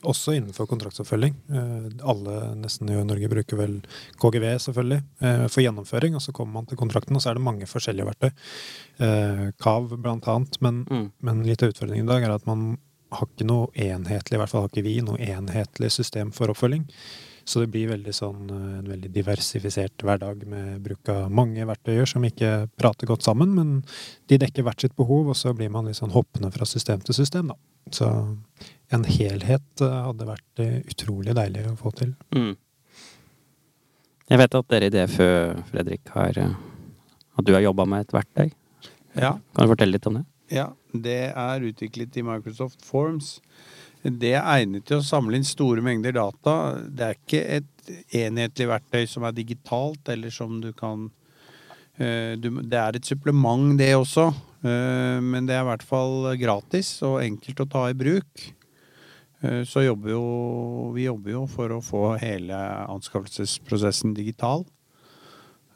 også 0.06 0.34
innenfor 0.36 0.66
kontraktsoppfølging. 0.70 1.34
Eh, 1.50 1.88
Alle 2.06 2.54
nesten 2.54 2.90
i 2.90 2.98
Norge 3.02 3.28
bruker 3.28 3.56
vel 3.58 3.80
KGV, 4.18 4.44
selvfølgelig, 4.62 5.02
for 5.50 5.60
gjennomføring. 5.62 6.14
Og 6.14 6.22
så 6.22 6.32
kommer 6.32 6.52
man 6.52 6.66
til 6.66 6.76
kontrakten, 6.78 7.16
og 7.16 7.22
så 7.22 7.30
er 7.30 7.34
det 7.34 7.42
mange 7.42 7.66
forskjellige 7.66 8.06
verktøy. 8.06 8.30
KAV 9.58 9.96
blant 10.02 10.24
annet. 10.28 10.60
Men, 10.60 10.84
Mm. 10.84 11.10
men 11.22 11.42
litt 11.44 11.62
av 11.62 11.70
utfordringen 11.72 12.04
i 12.04 12.12
dag 12.12 12.22
er 12.22 12.30
at 12.34 12.46
man 12.46 12.78
har 13.12 13.26
ikke 13.26 13.46
noe 13.46 13.68
enhetlig, 13.74 14.34
i 14.34 14.38
hvert 14.38 14.48
fall 14.50 14.62
har 14.62 14.68
ikke 14.68 14.84
vi, 14.84 15.00
noe 15.00 15.16
enhetlig 15.18 15.90
system 15.90 16.30
for 16.30 16.46
oppfølging. 16.48 16.86
Så 17.48 17.62
det 17.62 17.70
blir 17.72 17.88
veldig 17.88 18.12
sånn, 18.12 18.50
eh, 18.52 18.78
en 18.82 18.90
veldig 18.90 19.08
diversifisert 19.14 20.04
hverdag 20.04 20.44
med 20.50 20.82
bruk 20.84 21.08
av 21.08 21.30
mange 21.32 21.64
verktøyer 21.64 22.08
som 22.08 22.26
ikke 22.26 22.68
prater 22.76 23.08
godt 23.08 23.24
sammen, 23.24 23.54
men 23.56 23.70
de 24.28 24.36
dekker 24.42 24.66
hvert 24.66 24.84
sitt 24.84 24.96
behov, 24.98 25.30
og 25.32 25.38
så 25.38 25.54
blir 25.56 25.72
man 25.72 25.88
litt 25.88 25.96
sånn 25.96 26.12
hoppende 26.12 26.52
fra 26.52 26.68
system 26.68 27.00
til 27.00 27.16
system, 27.16 27.48
da. 27.54 27.56
Så 27.94 28.08
en 28.92 29.04
helhet 29.08 29.80
eh, 29.80 29.98
hadde 30.04 30.28
vært 30.28 30.60
eh, 30.64 30.80
utrolig 30.92 31.36
deilig 31.38 31.64
å 31.70 31.76
få 31.80 31.94
til. 31.96 32.12
Mm. 32.36 32.52
Jeg 34.28 34.42
vet 34.42 34.58
at 34.58 34.68
dere 34.68 34.90
i 34.90 34.92
DFØ, 34.92 35.28
Fredrik, 35.70 36.02
har 36.12 36.36
At 37.38 37.46
du 37.46 37.52
har 37.54 37.62
jobba 37.62 37.86
med 37.86 38.04
et 38.04 38.12
verktøy. 38.12 38.50
Ja, 39.16 39.38
Kan 39.54 39.64
du 39.64 39.72
fortelle 39.72 39.94
litt 39.94 40.06
om 40.10 40.18
det? 40.18 40.26
ja, 40.50 40.72
det 40.92 41.32
er 41.36 41.64
utviklet 41.64 42.16
i 42.16 42.22
Microsoft 42.24 42.84
Forms. 42.84 43.38
Det 44.02 44.30
er 44.38 44.44
egnet 44.46 44.84
til 44.86 45.00
å 45.00 45.04
samle 45.04 45.36
inn 45.38 45.46
store 45.46 45.82
mengder 45.84 46.14
data. 46.14 46.54
Det 46.86 47.04
er 47.08 47.16
ikke 47.18 47.40
et 47.58 47.88
enhetlig 48.14 48.68
verktøy 48.70 49.06
som 49.10 49.24
er 49.26 49.34
digitalt, 49.36 50.08
eller 50.12 50.30
som 50.30 50.60
du 50.62 50.70
kan 50.76 51.08
eh, 51.98 52.36
Det 52.38 52.78
er 52.78 52.96
et 53.00 53.04
supplement, 53.08 53.76
det 53.78 53.90
også. 53.96 54.28
eh, 54.62 55.18
Men 55.20 55.46
det 55.46 55.56
er 55.56 55.64
i 55.64 55.70
hvert 55.72 55.82
fall 55.82 56.36
gratis 56.38 57.02
og 57.02 57.20
enkelt 57.24 57.60
å 57.64 57.68
ta 57.68 57.88
i 57.90 57.94
bruk. 57.98 58.46
Eh, 59.42 59.64
Så 59.64 59.82
jobber 59.84 60.10
jo 60.14 60.92
vi 60.94 61.04
jobber 61.08 61.30
jo 61.32 61.46
for 61.46 61.68
å 61.74 61.82
få 61.82 62.18
hele 62.22 62.54
anskaffelsesprosessen 62.88 64.14
digital. 64.14 64.64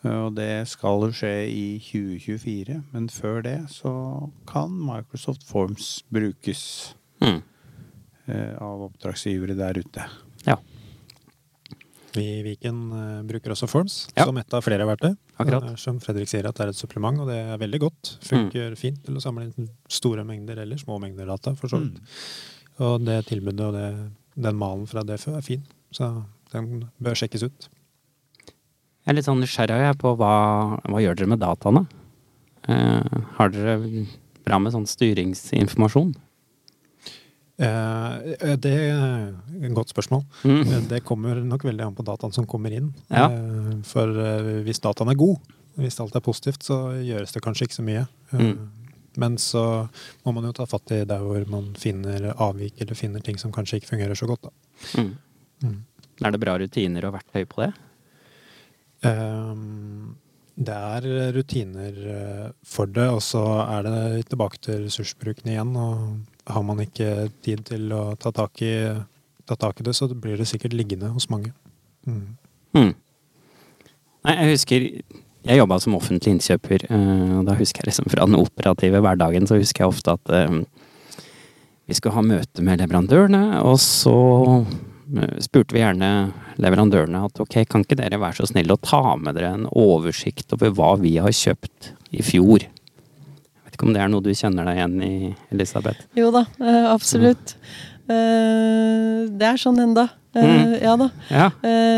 Og 0.05 0.35
det 0.35 0.67
skal 0.67 0.99
jo 1.07 1.13
skje 1.15 1.47
i 1.47 1.67
2024, 1.79 2.81
men 2.93 3.05
før 3.09 3.43
det 3.45 3.59
så 3.71 3.93
kan 4.51 4.71
Microsoft 4.71 5.45
Forms 5.47 6.03
brukes 6.11 6.95
Mm. 7.23 7.39
Eh, 8.33 8.55
av 8.63 8.87
oppdragsgivere 8.89 9.57
der 9.59 9.79
ute. 9.83 10.07
Ja. 10.49 10.57
Vi 12.13 12.25
i 12.39 12.43
Viken 12.45 12.81
eh, 12.93 13.21
bruker 13.29 13.55
også 13.55 13.69
Forms 13.71 13.95
Ja. 14.17 14.27
som 14.29 14.37
et 14.41 14.53
av 14.53 14.65
flere 14.65 14.85
verktøy. 14.89 15.15
Akkurat. 15.41 15.65
Eh, 15.71 15.77
Som 15.81 16.01
Fredrik 16.01 16.29
sier, 16.29 16.45
at 16.49 16.57
det 16.59 16.67
er 16.67 16.73
et 16.75 16.77
supplement, 16.81 17.21
og 17.25 17.29
det 17.31 17.39
er 17.41 17.61
veldig 17.63 17.81
godt. 17.87 18.17
Funker 18.27 18.75
fint 18.77 19.01
til 19.07 19.17
å 19.17 19.23
samle 19.25 19.47
inn 19.49 19.71
store 19.89 20.25
mengder 20.29 20.61
eller 20.65 20.77
små 20.81 20.99
mengder 21.01 21.27
data, 21.31 21.55
for 21.57 21.69
så 21.73 21.81
vidt. 21.81 22.03
Og 22.85 23.05
det 23.07 23.23
tilbudet 23.31 23.61
og 23.69 23.73
det, 23.77 23.87
den 24.49 24.57
malen 24.61 24.85
fra 24.89 25.03
DFØ 25.05 25.37
er 25.39 25.47
fin, 25.47 25.65
så 25.93 26.11
den 26.53 26.85
bør 27.01 27.17
sjekkes 27.17 27.47
ut. 27.49 27.69
Jeg 29.03 29.11
er 29.11 29.17
litt 29.17 29.27
sånn 29.27 29.41
nysgjerrig 29.43 29.81
jeg, 29.83 29.97
på 29.99 30.13
hva, 30.21 30.35
hva 30.87 31.01
gjør 31.03 31.17
dere 31.19 31.33
med 31.33 31.41
dataene? 31.43 31.87
Eh, 32.69 33.17
har 33.39 33.49
dere 33.51 34.05
bra 34.45 34.59
med 34.63 34.73
sånn 34.77 34.87
styringsinformasjon? 34.87 36.13
Eh, 37.59 38.57
Det 38.57 38.73
er 38.73 39.35
et 39.63 39.75
godt 39.75 39.93
spørsmål. 39.93 40.25
Mm. 40.45 40.61
Eh, 40.63 40.81
Det 40.89 41.05
kommer 41.05 41.35
nok 41.45 41.63
veldig 41.65 41.87
an 41.87 41.95
på 41.95 42.05
dataen 42.05 42.33
som 42.33 42.47
kommer 42.47 42.73
inn. 42.73 42.93
Ja. 43.11 43.27
Eh, 43.31 43.83
For 43.85 44.09
eh, 44.09 44.63
hvis 44.65 44.81
dataen 44.81 45.11
er 45.11 45.15
god, 45.15 45.37
hvis 45.79 46.01
alt 46.01 46.15
er 46.17 46.21
positivt, 46.21 46.63
så 46.63 46.93
gjøres 47.05 47.33
det 47.33 47.43
kanskje 47.43 47.67
ikke 47.69 47.81
så 47.81 47.85
mye. 47.85 48.07
Eh, 48.33 48.39
Mm. 48.53 48.69
Men 49.15 49.37
så 49.37 49.91
må 50.25 50.33
man 50.33 50.45
jo 50.45 50.53
ta 50.53 50.65
fatt 50.65 50.91
i 50.91 51.05
der 51.05 51.19
hvor 51.21 51.45
man 51.47 51.75
finner 51.77 52.33
avvik, 52.33 52.81
eller 52.81 52.95
finner 52.95 53.21
ting 53.21 53.37
som 53.39 53.53
kanskje 53.53 53.77
ikke 53.77 53.91
fungerer 53.91 54.15
så 54.17 54.27
godt. 54.27 54.43
Da. 54.49 54.51
Mm. 55.03 55.17
Mm. 55.63 55.83
Er 56.25 56.31
det 56.31 56.41
bra 56.41 56.57
rutiner 56.57 57.05
og 57.05 57.13
verktøy 57.19 57.45
på 57.45 57.61
det? 57.61 57.75
Det 60.63 60.75
er 60.77 61.07
rutiner 61.35 62.53
for 62.65 62.87
det, 62.87 63.09
og 63.09 63.21
så 63.25 63.43
er 63.69 63.83
det 63.87 64.27
tilbake 64.31 64.61
til 64.65 64.85
ressursbruken 64.87 65.49
igjen. 65.53 65.77
Og 65.77 66.21
har 66.51 66.63
man 66.67 66.83
ikke 66.83 67.29
tid 67.45 67.65
til 67.69 67.93
å 67.95 68.05
ta 68.21 68.33
tak 68.35 68.63
i, 68.67 68.75
ta 69.47 69.57
tak 69.59 69.81
i 69.81 69.87
det, 69.87 69.95
så 69.97 70.09
blir 70.11 70.41
det 70.41 70.49
sikkert 70.51 70.75
liggende 70.77 71.13
hos 71.15 71.29
mange. 71.31 71.53
Mm. 72.07 72.37
Mm. 72.75 72.95
Nei, 74.23 74.35
jeg 74.39 74.55
husker 74.57 74.89
jeg 75.43 75.59
jobba 75.59 75.79
som 75.83 75.97
offentlig 75.99 76.37
innkjøper, 76.37 76.87
eh, 76.87 77.31
og 77.41 77.47
da 77.49 77.57
husker 77.59 77.83
jeg 77.83 77.91
liksom 77.91 78.11
fra 78.13 78.27
den 78.29 78.39
operative 78.39 79.01
hverdagen 79.03 79.49
så 79.51 79.59
husker 79.59 79.83
jeg 79.83 79.91
ofte 79.91 80.15
at 80.15 80.35
eh, 80.39 80.61
vi 81.91 81.97
skulle 81.99 82.15
ha 82.15 82.23
møte 82.27 82.63
med 82.63 82.79
leverandørene, 82.79 83.43
og 83.67 83.81
så 83.83 84.15
eh, 84.63 85.41
spurte 85.43 85.75
vi 85.75 85.83
gjerne 85.83 86.13
leverandørene 86.63 87.25
at 87.27 87.43
ok, 87.43 87.59
kan 87.67 87.83
ikke 87.83 87.99
dere 87.99 88.21
være 88.23 88.39
så 88.39 88.53
snille 88.53 88.77
å 88.77 88.83
ta 88.83 89.17
med 89.19 89.35
dere 89.39 89.57
en 89.57 89.67
oversikt 89.73 90.55
over 90.55 90.71
hva 90.79 90.95
vi 91.03 91.17
har 91.19 91.35
kjøpt 91.35 91.91
i 92.15 92.23
fjor? 92.23 92.69
Ikke 93.83 93.89
om 93.91 93.95
det 93.97 94.03
er 94.05 94.11
noe 94.13 94.23
du 94.23 94.31
kjenner 94.31 94.69
deg 94.69 94.77
igjen 94.79 94.93
i, 95.03 95.15
Elisabeth? 95.51 96.05
Jo 96.15 96.29
da, 96.31 96.45
eh, 96.63 96.85
absolutt. 96.87 97.57
Eh, 98.07 99.25
det 99.27 99.43
er 99.49 99.59
sånn 99.59 99.81
enda. 99.83 100.05
Eh, 100.07 100.45
Mm. 100.47 100.77
Ja 100.81 100.93
da. 100.97 101.09
Ja. 101.29 101.49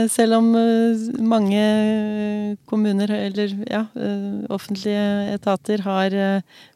Selv 0.08 0.38
om 0.38 0.48
mange 1.22 2.56
kommuner, 2.66 3.10
eller 3.28 3.52
ja, 3.68 3.84
offentlige 4.50 5.34
etater 5.36 5.84
har 5.84 6.16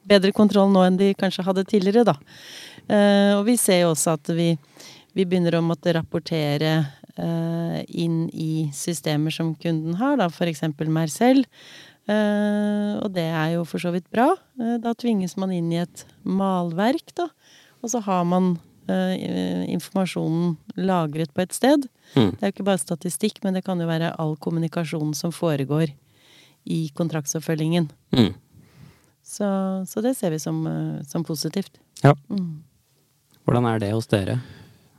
bedre 0.06 0.30
kontroll 0.36 0.70
nå 0.70 0.84
enn 0.86 0.98
de 1.00 1.14
kanskje 1.18 1.42
hadde 1.42 1.64
tidligere, 1.64 2.04
da. 2.04 2.14
Og 3.40 3.44
vi 3.48 3.56
ser 3.56 3.80
jo 3.80 3.94
også 3.94 4.12
at 4.12 4.30
vi, 4.36 4.52
vi 5.16 5.24
begynner 5.24 5.56
å 5.58 5.64
måtte 5.64 5.96
rapportere 5.96 6.86
inn 7.90 8.28
i 8.30 8.70
systemer 8.72 9.34
som 9.34 9.56
kunden 9.58 9.98
har, 9.98 10.16
da 10.16 10.28
f.eks. 10.30 10.62
Mercell. 10.86 11.42
Eh, 12.08 12.94
og 13.02 13.12
det 13.12 13.26
er 13.26 13.52
jo 13.58 13.66
for 13.68 13.82
så 13.82 13.92
vidt 13.92 14.08
bra. 14.12 14.30
Eh, 14.60 14.76
da 14.80 14.94
tvinges 14.96 15.36
man 15.40 15.52
inn 15.52 15.68
i 15.74 15.82
et 15.82 16.06
malverk, 16.24 17.12
da. 17.18 17.28
Og 17.84 17.92
så 17.92 18.00
har 18.04 18.24
man 18.28 18.54
eh, 18.88 19.68
informasjonen 19.68 20.56
lagret 20.80 21.34
på 21.36 21.44
et 21.44 21.56
sted. 21.56 21.88
Mm. 22.14 22.32
Det 22.32 22.40
er 22.40 22.50
jo 22.50 22.56
ikke 22.56 22.68
bare 22.70 22.82
statistikk, 22.82 23.42
men 23.44 23.58
det 23.58 23.64
kan 23.66 23.80
jo 23.80 23.88
være 23.90 24.14
all 24.16 24.36
kommunikasjon 24.40 25.12
som 25.18 25.34
foregår 25.34 25.92
i 26.68 26.80
kontraktsoppfølgingen. 26.96 27.90
Mm. 28.16 28.32
Så, 29.28 29.48
så 29.88 30.00
det 30.04 30.16
ser 30.16 30.32
vi 30.32 30.40
som, 30.40 30.64
som 31.04 31.24
positivt. 31.28 31.76
Ja. 32.00 32.14
Mm. 32.32 32.64
Hvordan 33.44 33.68
er 33.68 33.84
det 33.84 33.92
hos 33.92 34.08
dere? 34.08 34.38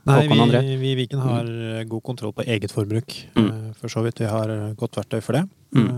Nei, 0.08 0.24
vi, 0.30 0.76
vi 0.80 0.92
i 0.94 0.96
Viken 0.98 1.20
har 1.22 1.46
eh, 1.46 1.84
god 1.88 2.02
kontroll 2.06 2.32
på 2.34 2.46
eget 2.46 2.72
forbruk. 2.72 3.14
Mm. 3.36 3.72
For 3.80 3.92
så 3.92 4.02
vidt. 4.06 4.22
Vi 4.22 4.30
har 4.30 4.50
godt 4.78 4.98
verktøy 4.98 5.20
for 5.24 5.38
det. 5.38 5.44
Mm. 5.76 5.90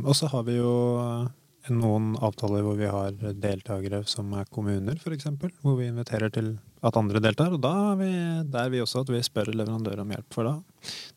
Eh, 0.00 0.08
Og 0.08 0.16
så 0.16 0.30
har 0.32 0.46
vi 0.48 0.56
jo 0.56 0.72
eh, 1.00 1.28
noen 1.76 2.14
avtaler 2.20 2.64
hvor 2.64 2.78
vi 2.78 2.88
har 2.90 3.12
deltakere 3.36 4.02
som 4.08 4.32
er 4.38 4.48
kommuner, 4.50 4.96
f.eks. 4.96 5.28
Hvor 5.62 5.76
vi 5.78 5.90
inviterer 5.90 6.32
til 6.32 6.54
at 6.82 6.96
andre 6.96 7.20
deltar. 7.20 7.52
Og 7.52 7.60
da 7.62 7.74
er 7.92 8.00
vi 8.00 8.10
der 8.50 8.72
vi 8.72 8.82
også 8.82 9.04
at 9.04 9.12
vi 9.12 9.22
spør 9.24 9.52
leverandør 9.52 10.02
om 10.04 10.16
hjelp, 10.16 10.28
for 10.34 10.48
da, 10.48 10.56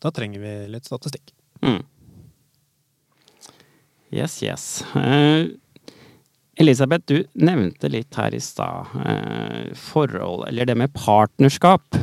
da 0.04 0.12
trenger 0.12 0.44
vi 0.44 0.54
litt 0.74 0.90
statistikk. 0.90 1.34
Mm. 1.64 1.82
Yes, 4.14 4.44
yes. 4.46 4.84
Uh, 4.94 5.50
Elisabeth, 6.60 7.08
du 7.10 7.24
nevnte 7.34 7.90
litt 7.90 8.14
her 8.20 8.36
i 8.36 8.42
stad 8.44 8.92
uh, 8.94 9.72
forhold, 9.74 10.46
eller 10.52 10.70
det 10.70 10.76
med 10.78 10.94
partnerskap. 10.94 11.98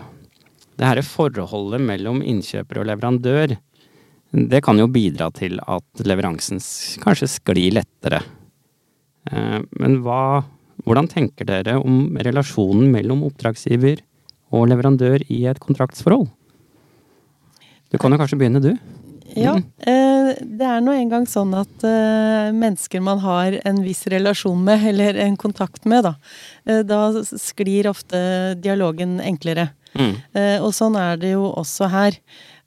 Det 0.80 0.88
her 0.88 1.02
forholdet 1.04 1.84
mellom 1.84 2.22
innkjøper 2.24 2.80
og 2.80 2.88
leverandør, 2.88 3.54
det 4.30 4.60
kan 4.62 4.78
jo 4.78 4.86
bidra 4.90 5.30
til 5.34 5.58
at 5.66 6.04
leveransen 6.06 6.60
kanskje 7.02 7.28
sklir 7.32 7.74
lettere. 7.80 8.22
Eh, 9.30 9.58
men 9.82 9.98
hva, 10.04 10.44
hvordan 10.84 11.10
tenker 11.10 11.48
dere 11.48 11.78
om 11.80 12.14
relasjonen 12.22 12.92
mellom 12.94 13.24
oppdragsgiver 13.26 14.04
og 14.54 14.68
leverandør 14.70 15.26
i 15.28 15.42
et 15.50 15.60
kontraktsforhold? 15.62 16.28
Du 17.90 17.98
kan 17.98 18.14
jo 18.14 18.20
kanskje 18.20 18.38
begynne, 18.38 18.62
du? 18.62 18.72
Ja. 19.34 19.56
Eh, 19.58 20.30
det 20.46 20.66
er 20.66 20.80
nå 20.82 20.94
engang 20.94 21.26
sånn 21.30 21.50
at 21.58 21.84
eh, 21.86 22.54
mennesker 22.54 23.02
man 23.02 23.18
har 23.22 23.58
en 23.66 23.82
viss 23.82 24.04
relasjon 24.10 24.62
med, 24.66 24.86
eller 24.92 25.18
en 25.26 25.36
kontakt 25.38 25.90
med, 25.90 26.06
da, 26.06 26.14
da 26.86 27.02
sklir 27.26 27.90
ofte 27.90 28.54
dialogen 28.62 29.18
enklere. 29.22 29.72
Mm. 29.90 30.12
Og 30.62 30.70
sånn 30.70 30.94
er 30.94 31.16
det 31.18 31.32
jo 31.32 31.48
også 31.58 31.88
her. 31.90 32.14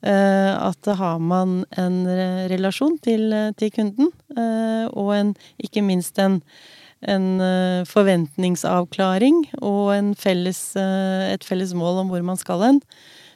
At 0.04 0.84
har 0.98 1.18
man 1.18 1.62
en 1.80 1.94
relasjon 2.50 2.98
til, 3.00 3.32
til 3.56 3.70
kunden, 3.72 4.10
og 4.92 5.08
en, 5.16 5.30
ikke 5.56 5.80
minst 5.80 6.18
en, 6.20 6.42
en 7.08 7.26
forventningsavklaring 7.88 9.38
og 9.62 9.94
en 9.94 10.10
felles, 10.12 10.60
et 10.76 11.48
felles 11.48 11.72
mål 11.72 12.02
om 12.02 12.12
hvor 12.12 12.26
man 12.26 12.36
skal 12.36 12.66
hen, 12.66 12.82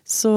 så, 0.05 0.35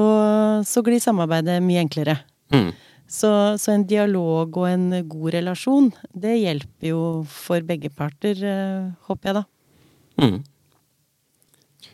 så 0.64 0.82
glir 0.84 1.00
samarbeidet 1.04 1.60
mye 1.64 1.84
enklere. 1.84 2.18
Mm. 2.52 2.72
Så, 3.12 3.30
så, 3.60 3.74
en 3.74 3.84
dialog 3.88 4.56
og 4.56 4.68
en 4.70 4.86
god 5.08 5.34
relasjon, 5.34 5.90
det 6.16 6.38
hjelper 6.40 6.88
jo 6.92 7.02
for 7.28 7.64
begge 7.68 7.90
parter, 7.92 8.38
eh, 8.40 8.86
håper 9.08 9.28
jeg 9.28 9.36
da. 9.36 9.42
Mm. 10.22 10.38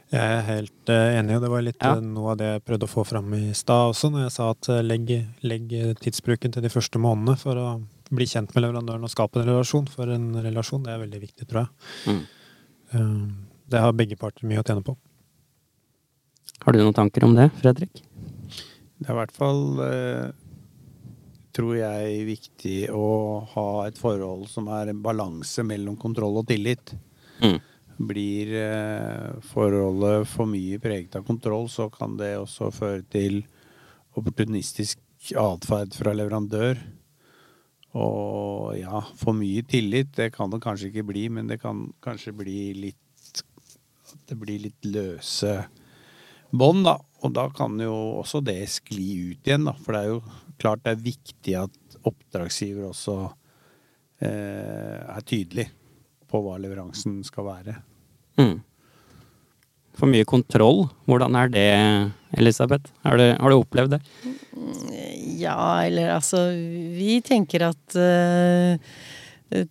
Jeg 0.08 0.24
er 0.38 0.44
helt 0.46 0.90
uh, 0.92 1.18
enig, 1.18 1.36
og 1.36 1.44
det 1.44 1.50
var 1.52 1.64
litt 1.66 1.84
ja. 1.84 1.96
uh, 1.98 2.04
noe 2.04 2.32
av 2.32 2.38
det 2.40 2.48
jeg 2.48 2.64
prøvde 2.64 2.88
å 2.88 2.92
få 2.92 3.04
fram 3.04 3.34
i 3.36 3.42
stad 3.56 3.92
også, 3.92 4.08
når 4.14 4.24
jeg 4.24 4.34
sa 4.38 4.46
at 4.54 4.70
uh, 4.72 4.80
legg, 4.84 5.12
legg, 5.44 5.74
tidsbruken 6.00 6.54
til 6.54 6.64
de 6.64 6.72
første 6.72 7.02
månedene 7.02 7.36
for 7.40 7.60
å 7.60 7.66
bli 8.08 8.24
kjent 8.28 8.54
med 8.54 8.64
leverandøren 8.64 9.04
og 9.04 9.12
skape 9.12 9.42
en 9.42 9.50
relasjon. 9.50 9.90
For 9.92 10.08
en 10.14 10.30
relasjon, 10.40 10.86
det 10.86 10.94
er 10.94 11.04
veldig 11.04 11.20
viktig, 11.26 11.48
tror 11.50 11.66
jeg. 11.66 11.68
Mm. 12.08 13.28
det 13.68 13.82
har 13.84 13.92
begge 13.92 14.16
parter 14.16 14.48
mye 14.48 14.62
å 14.62 14.64
tjene 14.64 14.86
på. 14.86 14.96
Har 16.64 16.74
du 16.74 16.80
noen 16.80 16.96
tanker 16.96 17.24
om 17.26 17.34
det, 17.36 17.50
Fredrik? 17.60 18.00
Det 18.98 19.06
er 19.06 19.14
i 19.14 19.18
hvert 19.20 19.34
fall, 19.34 19.62
eh, 19.84 20.30
tror 21.54 21.74
jeg, 21.78 22.24
viktig 22.26 22.78
å 22.94 23.08
ha 23.54 23.68
et 23.86 23.98
forhold 23.98 24.48
som 24.50 24.70
er 24.74 24.90
en 24.90 25.02
balanse 25.02 25.62
mellom 25.66 25.96
kontroll 26.00 26.40
og 26.40 26.48
tillit. 26.50 26.94
Mm. 27.38 27.60
Blir 27.98 28.52
eh, 28.54 29.38
forholdet 29.50 30.28
for 30.30 30.46
mye 30.46 30.78
preget 30.78 31.16
av 31.18 31.24
kontroll, 31.26 31.66
så 31.70 31.88
kan 31.90 32.14
det 32.18 32.36
også 32.38 32.70
føre 32.74 33.02
til 33.10 33.40
opportunistisk 34.18 35.00
atferd 35.38 35.96
fra 35.98 36.14
leverandør. 36.14 36.78
Og 37.98 38.76
ja, 38.78 39.00
for 39.18 39.34
mye 39.34 39.64
tillit, 39.66 40.12
det 40.14 40.30
kan 40.36 40.52
det 40.52 40.62
kanskje 40.62 40.92
ikke 40.92 41.08
bli, 41.10 41.26
men 41.32 41.50
det 41.50 41.58
kan 41.62 41.88
kanskje 42.04 42.36
bli 42.36 42.60
litt 42.76 43.04
Det 44.28 44.36
blir 44.36 44.60
litt 44.60 44.84
løse 44.84 45.52
bånd, 46.50 46.84
da. 46.84 46.98
Og 47.24 47.32
da 47.36 47.46
kan 47.52 47.76
jo 47.80 48.20
også 48.20 48.40
det 48.44 48.60
skli 48.72 49.32
ut 49.32 49.48
igjen, 49.48 49.66
da. 49.68 49.74
For 49.84 49.96
det 49.96 50.00
er 50.00 50.12
jo 50.12 50.20
klart 50.60 50.84
det 50.84 50.94
er 50.94 51.02
viktig 51.06 51.54
at 51.60 51.98
oppdragsgiver 52.08 52.88
også 52.88 53.16
eh, 54.24 55.00
er 55.00 55.26
tydelig 55.28 55.68
på 56.28 56.40
hva 56.44 56.58
leveransen 56.60 57.20
skal 57.26 57.48
være. 57.48 57.76
Mm. 58.38 58.58
For 59.98 60.10
mye 60.10 60.26
kontroll, 60.28 60.84
hvordan 61.10 61.34
er 61.40 61.50
det, 61.50 61.68
Elisabeth? 62.38 62.92
Har 63.06 63.18
du, 63.18 63.24
har 63.32 63.50
du 63.50 63.56
opplevd 63.58 63.96
det? 63.96 64.02
Ja, 65.38 65.84
eller 65.86 66.12
altså 66.14 66.44
Vi 66.94 67.18
tenker 67.26 67.68
at 67.70 67.98
uh, 67.98 68.78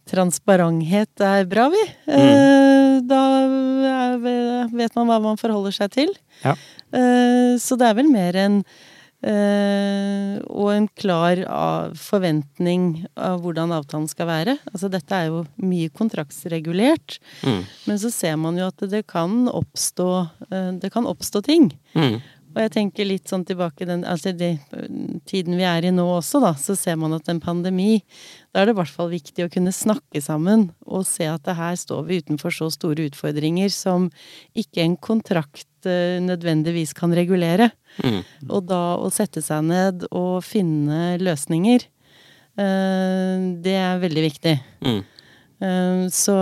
transparenthet 0.09 1.23
er 1.23 1.47
bra, 1.47 1.69
vi. 1.71 1.85
Mm. 2.09 2.19
Uh, 2.19 2.93
da 3.07 3.23
vet 4.73 4.99
man 4.99 5.07
hva 5.07 5.21
man 5.29 5.39
forholder 5.39 5.75
seg 5.79 5.95
til. 5.95 6.13
Ja. 6.43 6.57
Uh, 6.91 7.55
så 7.61 7.79
det 7.79 7.87
er 7.87 7.99
vel 8.01 8.11
mer 8.11 8.43
en 8.43 8.61
Uh, 8.65 8.96
og 9.27 10.69
en 10.71 10.87
klar 10.99 11.41
forventning 11.99 13.05
av 13.19 13.41
hvordan 13.43 13.73
avtalen 13.75 14.07
skal 14.07 14.29
være. 14.29 14.55
Altså 14.71 14.89
dette 14.93 15.17
er 15.17 15.29
jo 15.31 15.43
mye 15.59 15.91
kontraktsregulert, 15.93 17.17
mm. 17.43 17.61
men 17.89 17.99
så 18.01 18.11
ser 18.13 18.37
man 18.39 18.59
jo 18.59 18.69
at 18.69 18.85
det 18.91 19.03
kan 19.09 19.49
oppstå, 19.51 20.09
uh, 20.51 20.71
det 20.79 20.91
kan 20.93 21.09
oppstå 21.09 21.43
ting. 21.47 21.69
Mm. 21.97 22.19
Og 22.57 22.63
jeg 22.63 22.71
tenker 22.73 23.05
litt 23.05 23.29
sånn 23.29 23.43
tilbake 23.45 23.85
den 23.85 24.01
altså 24.09 24.31
de, 24.33 24.55
tiden 25.29 25.59
vi 25.59 25.65
er 25.69 25.85
i 25.85 25.91
nå 25.93 26.07
også, 26.15 26.41
da, 26.41 26.55
så 26.57 26.73
ser 26.73 26.97
man 26.97 27.13
at 27.13 27.29
en 27.29 27.41
pandemi 27.43 27.99
Da 28.49 28.63
er 28.63 28.65
det 28.65 28.73
i 28.73 28.77
hvert 28.79 28.95
fall 28.95 29.11
viktig 29.11 29.45
å 29.45 29.51
kunne 29.53 29.73
snakke 29.75 30.21
sammen 30.25 30.71
og 30.89 31.05
se 31.05 31.27
at 31.29 31.45
her 31.45 31.77
står 31.77 32.07
vi 32.07 32.17
utenfor 32.23 32.55
så 32.55 32.71
store 32.73 33.05
utfordringer 33.11 33.69
som 33.73 34.09
ikke 34.57 34.81
en 34.81 34.97
kontrakt 34.97 35.69
nødvendigvis 35.87 36.91
kan 36.97 37.13
regulere. 37.15 37.69
Mm. 38.03 38.23
Og 38.49 38.65
da 38.67 38.97
å 38.99 39.11
sette 39.13 39.43
seg 39.45 39.69
ned 39.69 40.07
og 40.09 40.41
finne 40.43 41.13
løsninger, 41.21 41.85
det 42.57 43.75
er 43.77 44.01
veldig 44.01 44.23
viktig. 44.25 44.55
Mm. 44.81 44.99
Så 46.13 46.35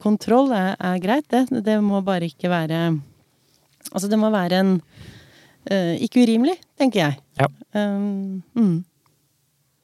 kontroll 0.00 0.50
er, 0.56 0.72
er, 0.74 0.98
greit, 1.04 1.28
det. 1.30 1.62
Det 1.64 1.78
må 1.84 2.00
bare 2.04 2.28
ikke 2.32 2.50
være 2.52 2.80
Altså, 3.88 4.08
det 4.10 4.18
må 4.20 4.28
være 4.28 4.58
en 4.60 4.72
Ikke 5.68 6.22
urimelig, 6.24 6.54
tenker 6.80 7.02
jeg. 7.02 7.18
Ja. 7.38 7.48
Um, 7.76 8.40
mm. 8.56 8.76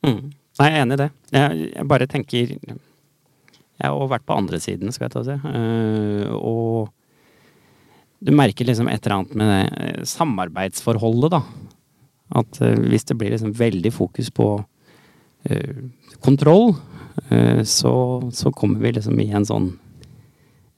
Mm. 0.04 0.32
Nei, 0.54 0.68
jeg 0.68 0.76
er 0.76 0.84
enig 0.84 0.96
i 0.96 1.00
det. 1.00 1.10
Jeg, 1.34 1.62
jeg, 1.72 1.86
bare 1.90 2.06
tenker 2.10 2.52
Jeg 2.54 3.88
har 3.90 4.10
vært 4.12 4.26
på 4.28 4.36
andre 4.38 4.60
siden, 4.62 4.92
skal 4.94 5.08
jeg 5.08 5.14
ta 5.14 5.22
og 5.22 5.28
si. 5.28 5.38
Uh, 5.44 6.34
og 6.38 6.92
du 8.24 8.32
merker 8.32 8.68
liksom 8.68 8.88
et 8.88 9.04
eller 9.04 9.18
annet 9.18 9.34
med 9.36 9.50
det 9.50 9.64
eh, 9.84 10.04
samarbeidsforholdet, 10.08 11.34
da. 11.34 11.42
At 12.40 12.60
uh, 12.62 12.76
hvis 12.86 13.04
det 13.10 13.18
blir 13.20 13.34
liksom 13.34 13.52
veldig 13.58 13.92
fokus 13.92 14.30
på 14.32 14.48
uh, 14.62 15.84
kontroll, 16.24 16.76
så, 17.62 17.90
så, 18.34 18.50
kommer 18.50 18.80
vi 18.82 18.90
liksom 18.96 19.20
i 19.22 19.28
en 19.38 19.44
sånn 19.46 19.68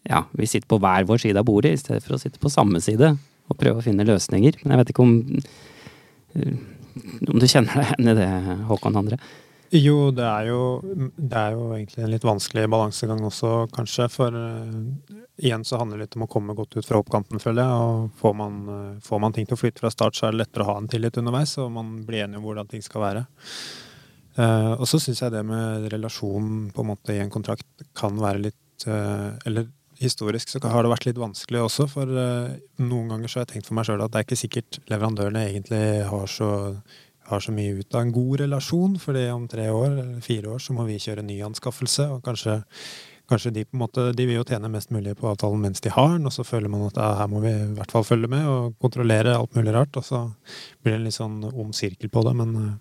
Ja, 0.04 0.18
vi 0.36 0.44
sitter 0.44 0.68
på 0.68 0.76
hver 0.84 1.06
vår 1.08 1.22
side 1.22 1.40
av 1.40 1.46
bordet 1.48 1.70
i 1.72 1.78
stedet 1.80 2.04
for 2.04 2.12
å 2.12 2.18
sitte 2.20 2.36
på 2.42 2.52
samme 2.52 2.76
side 2.84 3.14
og 3.46 3.58
prøve 3.60 3.80
å 3.80 3.86
finne 3.86 4.06
løsninger. 4.06 4.60
Men 4.62 4.74
jeg 4.74 4.82
vet 4.82 4.94
ikke 4.94 5.06
om 5.06 5.16
om 7.28 7.40
du 7.40 7.48
kjenner 7.48 7.72
deg 7.76 7.90
igjen 7.90 8.12
i 8.12 8.16
det, 8.16 8.30
Håkon 8.68 8.96
Andre? 8.98 9.18
Jo, 9.74 10.12
det 10.14 10.26
jo, 10.46 10.58
det 11.16 11.38
er 11.40 11.56
jo 11.56 11.64
egentlig 11.74 12.04
en 12.04 12.12
litt 12.12 12.24
vanskelig 12.24 12.68
balansegang 12.70 13.24
også, 13.26 13.50
kanskje. 13.74 14.06
For 14.12 14.36
uh, 14.36 15.16
igjen 15.42 15.66
så 15.66 15.80
handler 15.80 15.98
det 15.98 16.06
litt 16.06 16.18
om 16.20 16.26
å 16.26 16.30
komme 16.30 16.54
godt 16.56 16.76
ut 16.78 16.86
fra 16.86 17.00
oppkanten, 17.02 17.42
føler 17.42 17.66
jeg. 17.66 17.88
Og 17.88 18.20
får 18.20 18.36
man, 18.38 18.60
uh, 18.70 19.00
får 19.04 19.22
man, 19.24 19.34
ting 19.34 19.48
til 19.48 19.58
å 19.58 19.60
flytte 19.60 19.82
fra 19.82 19.90
start, 19.92 20.16
så 20.16 20.28
er 20.28 20.36
det 20.36 20.44
lettere 20.44 20.66
å 20.66 20.70
ha 20.70 20.76
en 20.80 20.86
tillit 20.90 21.18
underveis, 21.18 21.56
og 21.62 21.74
man 21.74 21.96
blir 22.06 22.24
enig 22.24 22.38
om 22.38 22.46
hvordan 22.46 22.70
ting 22.70 22.84
skal 22.84 23.04
være. 23.08 23.24
Uh, 24.36 24.76
og 24.76 24.86
så 24.86 25.00
syns 25.02 25.24
jeg 25.24 25.34
det 25.34 25.42
med 25.48 25.90
relasjon 25.90 26.70
på 26.70 26.84
en 26.84 26.90
måte 26.92 27.16
i 27.16 27.22
en 27.24 27.32
kontrakt 27.32 27.86
kan 27.96 28.18
være 28.20 28.46
litt 28.50 28.62
Eller 28.86 29.70
historisk 30.00 30.50
så 30.52 30.60
har 30.62 30.84
det 30.84 30.92
vært 30.92 31.08
litt 31.08 31.18
vanskelig 31.20 31.64
også, 31.64 31.88
for 31.90 32.10
noen 32.10 33.10
ganger 33.12 33.30
så 33.30 33.40
har 33.40 33.46
jeg 33.46 33.56
tenkt 33.56 33.70
for 33.70 33.78
meg 33.78 33.88
sjøl 33.88 34.04
at 34.04 34.12
det 34.12 34.20
er 34.20 34.26
ikke 34.26 34.38
sikkert 34.40 34.78
leverandørene 34.92 35.44
egentlig 35.48 35.84
har 36.10 36.30
så 36.30 36.50
har 37.26 37.40
så 37.40 37.52
mye 37.52 37.80
ut 37.80 37.94
av 37.94 38.04
en 38.04 38.14
god 38.14 38.40
relasjon, 38.44 38.96
fordi 39.02 39.26
om 39.34 39.46
tre 39.50 39.66
år 39.72 39.90
eller 39.90 40.24
fire 40.24 40.54
år 40.54 40.62
så 40.62 40.76
må 40.76 40.86
vi 40.86 41.00
kjøre 41.02 41.24
ny 41.26 41.40
anskaffelse. 41.48 42.08
og 42.14 42.22
kanskje, 42.24 42.60
kanskje 43.30 43.52
de 43.56 43.64
på 43.64 43.76
en 43.76 43.82
måte, 43.82 44.06
de 44.16 44.26
vil 44.28 44.38
jo 44.38 44.46
tjene 44.46 44.70
mest 44.70 44.92
mulig 44.94 45.16
på 45.18 45.28
avtalen 45.32 45.60
mens 45.60 45.82
de 45.82 45.90
har 45.90 46.14
den, 46.14 46.26
og 46.26 46.34
så 46.34 46.46
føler 46.46 46.70
man 46.72 46.86
at 46.86 47.00
ja, 47.00 47.12
her 47.20 47.30
må 47.32 47.42
vi 47.42 47.52
i 47.52 47.74
hvert 47.78 47.94
fall 47.94 48.06
følge 48.06 48.30
med 48.30 48.46
og 48.46 48.76
kontrollere 48.82 49.36
alt 49.36 49.58
mulig 49.58 49.74
rart. 49.74 49.96
Og 49.98 50.06
så 50.06 50.26
blir 50.82 50.94
det 50.94 51.00
en 51.00 51.08
litt 51.08 51.18
sånn 51.18 51.40
om 51.50 51.72
sirkel 51.74 52.12
på 52.12 52.22
det. 52.26 52.34
Men, 52.38 52.76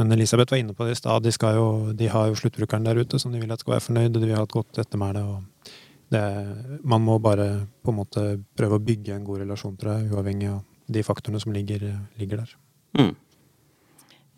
men 0.00 0.16
Elisabeth 0.16 0.54
var 0.54 0.62
inne 0.62 0.76
på 0.76 0.88
det 0.88 0.96
i 0.96 1.02
stad. 1.02 1.26
De, 1.26 1.32
de, 1.98 2.12
har 2.12 2.30
jo 2.30 2.40
sluttbrukeren 2.40 2.88
der 2.88 3.02
ute 3.04 3.20
som 3.20 3.32
de 3.32 3.42
vil 3.42 3.52
at 3.52 3.60
skal 3.60 3.76
være 3.76 3.88
fornøyd, 3.90 4.14
og 4.14 4.20
de 4.20 4.30
vil 4.30 4.38
ha 4.40 4.46
et 4.48 4.60
godt 4.60 4.80
ettermæle. 4.86 5.26
Man 6.12 7.04
må 7.06 7.18
bare 7.22 7.66
på 7.82 7.92
en 7.92 7.98
måte 7.98 8.24
prøve 8.58 8.78
å 8.78 8.84
bygge 8.84 9.16
en 9.16 9.24
god 9.24 9.44
relasjon, 9.44 9.76
til 9.80 9.88
deg, 9.88 10.12
uavhengig 10.12 10.50
av 10.52 10.62
de 10.92 11.04
faktorene 11.06 11.40
som 11.40 11.54
ligger, 11.54 11.86
ligger 12.20 12.42
der. 12.42 12.56
Mm. 12.98 13.12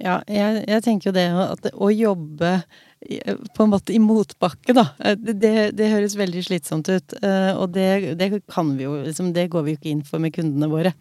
Ja, 0.03 0.19
jeg, 0.27 0.65
jeg 0.67 0.83
tenker 0.83 1.11
jo 1.11 1.15
det 1.15 1.29
at 1.39 1.69
å 1.71 1.89
jobbe 1.95 2.57
på 3.55 3.65
en 3.65 3.71
måte 3.71 3.93
i 3.95 4.01
motbakke, 4.01 4.75
da. 4.75 4.87
Det, 5.15 5.53
det 5.77 5.91
høres 5.93 6.17
veldig 6.19 6.43
slitsomt 6.47 6.89
ut. 6.89 7.15
Og 7.61 7.69
det, 7.75 8.17
det, 8.19 8.31
kan 8.51 8.73
vi 8.79 8.87
jo 8.87 8.97
liksom, 9.05 9.33
Det 9.37 9.47
går 9.53 9.65
vi 9.65 9.75
jo 9.75 9.79
ikke 9.79 9.93
inn 9.93 10.03
for 10.07 10.23
med 10.23 10.35
kundene 10.35 10.71
våre. 10.73 10.95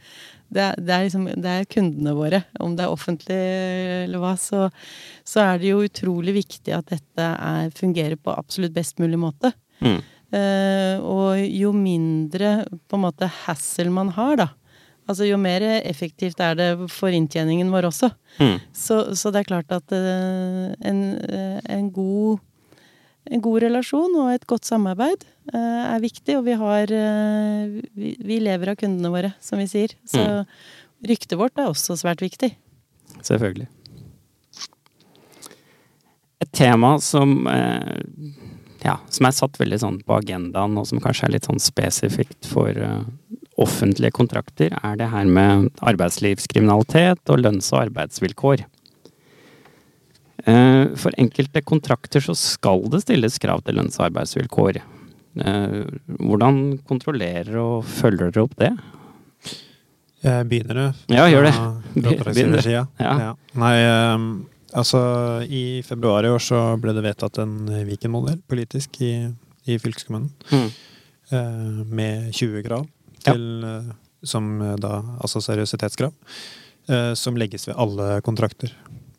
Det, 0.45 0.67
det, 0.83 0.93
er 0.93 1.07
liksom, 1.07 1.25
det 1.41 1.55
er 1.55 1.69
kundene 1.71 2.13
våre. 2.17 2.43
Om 2.61 2.75
det 2.77 2.85
er 2.85 2.93
offentlig 2.93 3.39
eller 4.03 4.21
hva, 4.21 4.35
så, 4.37 4.67
så 5.25 5.45
er 5.47 5.61
det 5.63 5.71
jo 5.71 5.85
utrolig 5.87 6.35
viktig 6.37 6.75
at 6.75 6.91
dette 6.93 7.29
er, 7.33 7.71
fungerer 7.73 8.19
på 8.19 8.35
absolutt 8.35 8.75
best 8.75 9.01
mulig 9.01 9.21
måte. 9.23 9.55
Mm. 9.81 10.03
Uh, 10.33 10.97
og 11.05 11.43
jo 11.45 11.69
mindre 11.77 12.63
på 12.89 12.97
en 12.97 13.03
måte 13.03 13.27
hassle 13.43 13.91
man 13.93 14.13
har, 14.15 14.37
da, 14.41 14.51
Altså 15.03 15.25
jo 15.27 15.35
mer 15.35 15.59
effektivt 15.83 16.39
er 16.39 16.53
det 16.55 16.67
for 16.87 17.11
inntjeningen 17.11 17.67
vår 17.73 17.89
også. 17.89 18.07
Mm. 18.39 18.53
Så, 18.71 19.01
så, 19.19 19.33
det 19.35 19.41
er 19.41 19.49
klart 19.49 19.73
at 19.75 19.91
uh, 19.91 20.69
en, 20.79 21.01
uh, 21.19 21.57
en, 21.67 21.89
god, 21.91 22.39
en, 23.27 23.41
god 23.43 23.65
relasjon 23.65 24.15
og 24.21 24.29
et 24.31 24.47
godt 24.47 24.63
samarbeid 24.63 25.25
er 25.51 25.99
viktig. 25.99 26.37
Og 26.39 26.45
vi 26.47 26.55
har 26.55 26.93
vi, 27.99 28.13
vi, 28.15 28.39
lever 28.39 28.71
av 28.71 28.79
kundene 28.79 29.11
våre, 29.11 29.33
som 29.43 29.59
vi 29.59 29.67
sier. 29.67 29.91
Så 30.07 30.23
mm. 30.23 30.55
ryktet 31.11 31.35
vårt 31.35 31.59
er 31.59 31.67
også 31.67 31.99
svært 31.99 32.23
viktig. 32.23 32.53
Selvfølgelig. 33.19 33.67
Et 36.47 36.55
tema 36.63 36.95
som 37.03 37.43
ja, 38.83 38.97
som 39.09 39.27
er 39.27 39.35
satt 39.35 39.59
veldig 39.61 39.79
sånn 39.79 39.99
på 40.03 40.17
agendaen, 40.17 40.77
og 40.79 40.87
som 40.89 41.01
kanskje 41.03 41.29
er 41.29 41.35
litt 41.37 41.47
sånn 41.49 41.61
spesifikt 41.63 42.49
for 42.49 42.77
offentlige 43.61 44.13
kontrakter, 44.15 44.73
er 44.83 44.95
det 44.97 45.09
her 45.11 45.27
med 45.29 45.69
arbeidslivskriminalitet 45.85 47.29
og 47.29 47.43
lønns- 47.43 47.71
og 47.73 47.83
arbeidsvilkår. 47.85 48.65
Uh, 50.43 50.91
for 50.99 51.15
enkelte 51.21 51.61
kontrakter 51.63 52.23
så 52.23 52.33
skal 52.35 52.81
det 52.91 53.03
stilles 53.05 53.37
krav 53.39 53.61
til 53.63 53.77
lønns- 53.79 53.99
og 53.99 54.09
arbeidsvilkår. 54.09 54.81
Uh, 55.39 55.85
hvordan 56.19 56.79
kontrollerer 56.89 57.55
og 57.61 57.85
følger 57.87 58.33
dere 58.33 58.43
opp 58.43 58.57
det? 58.59 58.73
Jeg 60.23 60.47
begynner, 60.47 60.79
du. 60.79 61.13
Ja, 61.15 61.27
gjør 61.27 61.47
det. 61.47 61.53
Begynner. 62.25 62.67
Ja. 62.71 62.83
Ja. 62.99 63.31
Nei, 63.59 63.73
ehm, 63.83 64.27
altså 64.73 64.99
i 65.45 65.81
februar 65.85 66.25
i 66.25 66.31
år 66.33 66.41
så 66.43 66.61
ble 66.81 66.95
det 66.95 67.05
vedtatt 67.05 67.39
en 67.43 67.55
Viken-modell 67.87 68.41
politisk 68.49 69.01
i, 69.05 69.13
i 69.69 69.77
fylkeskommunen. 69.81 70.31
Mm. 70.51 70.69
Eh, 71.33 71.85
med 71.87 72.33
20 72.35 72.65
krav 72.65 72.87
til, 73.23 73.45
ja. 73.63 73.77
Eh, 73.79 73.93
som 74.23 74.61
eh, 74.61 74.75
da, 74.81 74.99
altså 75.19 75.41
seriøsitetskrav, 75.43 76.13
eh, 76.89 77.13
som 77.19 77.37
legges 77.39 77.67
ved 77.69 77.79
alle 77.79 78.19
kontrakter. 78.25 78.73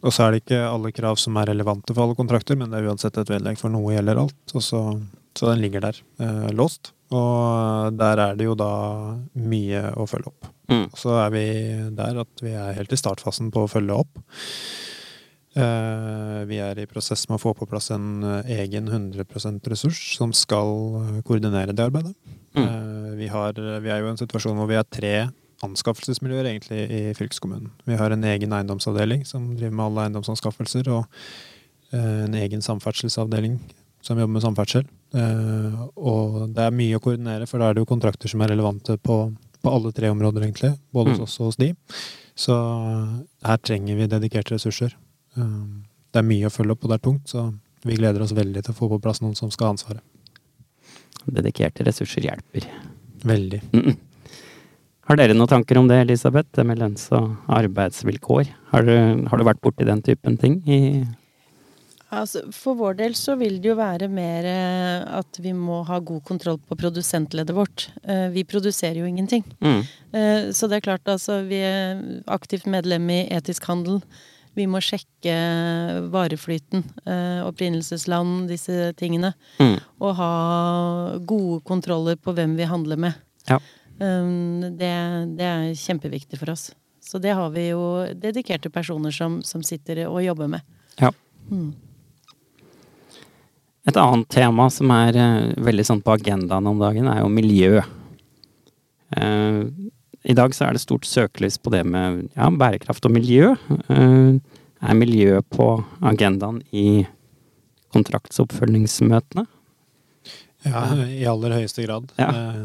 Og 0.05 0.13
så 0.13 0.27
er 0.27 0.35
det 0.35 0.43
ikke 0.43 0.61
alle 0.69 0.93
krav 0.93 1.17
som 1.21 1.37
er 1.41 1.49
relevante 1.53 1.95
for 1.95 2.05
alle 2.05 2.19
kontrakter, 2.19 2.59
men 2.61 2.71
det 2.71 2.81
er 2.81 2.91
uansett 2.91 3.17
et 3.21 3.31
vedlegg 3.33 3.61
for 3.61 3.73
noe 3.73 3.95
gjelder 3.95 4.21
alt. 4.21 4.37
Så, 4.53 4.61
så, 4.61 5.47
den 5.49 5.63
ligger 5.65 5.87
der, 5.87 6.01
eh, 6.21 6.51
låst. 6.53 6.93
Og 7.15 7.95
der 7.97 8.21
er 8.21 8.37
det 8.37 8.49
jo 8.49 8.57
da 8.59 8.73
mye 9.39 9.87
å 9.97 10.07
følge 10.11 10.33
opp. 10.33 10.51
Mm. 10.73 10.87
Så 10.97 11.15
er 11.21 11.33
vi 11.33 11.45
der 11.97 12.21
at 12.25 12.45
vi 12.45 12.53
er 12.57 12.77
helt 12.77 12.93
i 12.93 12.99
startfasen 13.01 13.53
på 13.55 13.65
å 13.65 13.71
følge 13.71 13.97
opp. 14.05 14.21
Eh, 15.55 16.41
vi 16.51 16.59
er 16.59 16.81
i 16.83 16.89
prosess 16.91 17.29
med 17.29 17.39
å 17.39 17.43
få 17.43 17.53
på 17.55 17.69
plass 17.71 17.93
en 17.95 18.25
egen 18.51 18.91
100% 18.91 19.71
ressurs 19.71 20.01
som 20.19 20.33
skal 20.35 21.23
koordinere 21.27 21.77
det 21.77 21.87
arbeidet. 21.87 22.15
Mm. 22.55 22.65
Eh, 22.65 23.15
vi, 23.19 23.29
har, 23.29 23.53
vi, 23.55 23.91
er 23.91 24.03
jo 24.03 24.09
i 24.09 24.13
en 24.15 24.21
situasjon 24.21 24.59
hvor 24.59 24.71
vi 24.71 24.79
har 24.79 24.87
tre 24.87 25.15
anskaffelsesmiljøer 25.65 26.51
egentlig 26.51 26.81
i 26.91 27.03
fylkeskommunen. 27.17 27.71
Vi 27.89 27.99
har 27.99 28.13
en 28.13 28.27
egen 28.29 28.53
eiendomsavdeling 28.53 29.25
som 29.29 29.53
driver 29.57 29.77
med 29.79 29.87
alle 29.87 30.05
eiendomsanskaffelser, 30.09 30.91
og 30.93 31.07
eh, 31.95 32.25
en 32.27 32.37
egen 32.39 32.65
samferdselsavdeling 32.65 33.59
som 34.05 34.21
jobber 34.21 34.37
med 34.37 34.45
samferdsel. 34.45 34.85
Eh, 35.17 35.79
og 35.97 36.43
det 36.55 36.67
er 36.67 36.77
mye 36.77 36.99
å 36.99 37.03
koordinere, 37.05 37.49
for 37.51 37.63
da 37.63 37.71
er 37.71 37.77
det 37.77 37.85
jo 37.85 37.91
kontrakter 37.95 38.31
som 38.31 38.45
er 38.45 38.53
relevante 38.53 38.99
på, 39.01 39.19
på 39.63 39.73
alle 39.73 39.95
tre 39.97 40.13
områder, 40.13 40.45
egentlig. 40.45 40.75
Både 40.95 41.15
hos 41.15 41.23
mm. 41.23 41.27
oss 41.27 41.39
og 41.41 41.51
hos 41.51 41.61
de. 41.63 41.73
Så 42.35 42.55
her 43.47 43.63
trenger 43.63 43.99
vi 43.99 44.11
dedikerte 44.11 44.57
ressurser. 44.57 44.97
Det 45.35 46.21
er 46.21 46.27
mye 46.27 46.49
å 46.49 46.55
følge 46.55 46.77
opp, 46.77 46.85
og 46.85 46.93
det 46.93 46.99
er 46.99 47.05
tungt, 47.05 47.31
så 47.31 47.49
vi 47.85 47.99
gleder 47.99 48.23
oss 48.25 48.35
veldig 48.37 48.63
til 48.65 48.75
å 48.75 48.79
få 48.79 48.89
på 48.95 49.01
plass 49.03 49.21
noen 49.21 49.37
som 49.39 49.51
skal 49.53 49.69
ha 49.69 49.75
ansvaret. 49.75 50.05
Dedikerte 51.25 51.85
ressurser 51.87 52.27
hjelper. 52.29 52.69
Veldig. 53.25 53.61
Mm. 53.75 53.97
Har 55.05 55.21
dere 55.21 55.37
noen 55.37 55.51
tanker 55.51 55.81
om 55.81 55.89
det, 55.89 55.99
Elisabeth? 56.05 56.49
Det 56.57 56.65
med 56.65 56.81
lønns- 56.81 57.11
og 57.13 57.35
arbeidsvilkår? 57.53 58.55
Har 58.73 58.87
du, 58.87 58.95
har 59.29 59.41
du 59.41 59.45
vært 59.45 59.61
borti 59.65 59.85
den 59.89 60.03
typen 60.05 60.39
ting 60.41 60.63
i 60.65 60.81
Altså, 62.15 62.45
for 62.55 62.79
vår 62.79 62.99
del 63.01 63.15
så 63.19 63.35
vil 63.41 63.57
det 63.63 63.73
jo 63.73 63.79
være 63.79 64.07
mer 64.13 64.47
eh, 64.47 65.01
at 65.19 65.39
vi 65.43 65.51
må 65.57 65.81
ha 65.89 65.99
god 65.99 66.23
kontroll 66.29 66.61
på 66.63 66.77
produsentleddet 66.79 67.57
vårt. 67.57 67.89
Eh, 68.03 68.29
vi 68.35 68.45
produserer 68.47 69.01
jo 69.01 69.09
ingenting. 69.09 69.43
Mm. 69.65 69.81
Eh, 70.15 70.45
så 70.55 70.69
det 70.71 70.79
er 70.79 70.85
klart, 70.87 71.09
altså, 71.11 71.41
vi 71.49 71.59
er 71.65 72.05
aktivt 72.31 72.69
medlem 72.71 73.09
i 73.11 73.25
Etisk 73.35 73.67
handel. 73.71 73.99
Vi 74.55 74.67
må 74.71 74.79
sjekke 74.83 75.35
vareflyten, 76.15 76.85
eh, 77.07 77.41
opprinnelsesland, 77.43 78.47
disse 78.49 78.93
tingene. 78.99 79.33
Mm. 79.59 79.79
Og 80.01 80.15
ha 80.21 80.33
gode 81.27 81.61
kontroller 81.67 82.17
på 82.17 82.35
hvem 82.37 82.55
vi 82.59 82.69
handler 82.71 83.01
med. 83.09 83.19
Ja. 83.51 83.59
Um, 83.99 84.61
det, 84.79 84.93
det, 85.39 85.47
er 85.47 85.75
kjempeviktig 85.79 86.39
for 86.39 86.55
oss. 86.55 86.69
Så 87.03 87.19
det 87.23 87.35
har 87.37 87.51
vi 87.55 87.69
jo 87.69 88.07
dedikerte 88.15 88.71
personer 88.73 89.15
som, 89.15 89.41
som 89.43 89.63
sitter 89.63 90.05
og 90.07 90.23
jobber 90.25 90.51
med. 90.55 90.63
Ja. 91.03 91.11
Mm. 91.51 91.75
Et 93.85 93.99
annet 94.01 94.31
tema 94.33 94.71
som 94.73 94.91
er 94.95 95.19
uh, 95.19 95.51
veldig 95.67 95.89
sånn 95.91 96.03
på 96.03 96.15
agendaen 96.15 96.71
om 96.71 96.79
dagen, 96.81 97.11
er 97.11 97.25
jo 97.25 97.31
miljø. 97.33 97.83
Uh, 99.19 99.67
i 100.25 100.35
dag 100.37 100.55
så 100.57 100.67
er 100.67 100.77
det 100.77 100.83
stort 100.83 101.05
søkelys 101.09 101.59
på 101.61 101.73
det 101.75 101.83
med 101.85 102.25
ja, 102.33 102.49
bærekraft 102.49 103.05
og 103.05 103.13
miljø. 103.13 103.53
Uh, 103.91 104.41
er 104.85 104.97
miljø 104.97 105.41
på 105.53 105.69
agendaen 106.05 106.63
i 106.73 107.05
kontraktsoppfølgingsmøtene? 107.95 109.47
Ja, 110.65 110.83
i 111.05 111.25
aller 111.29 111.59
høyeste 111.59 111.85
grad. 111.85 112.09
Ja. 112.17 112.31
Eh, 112.33 112.59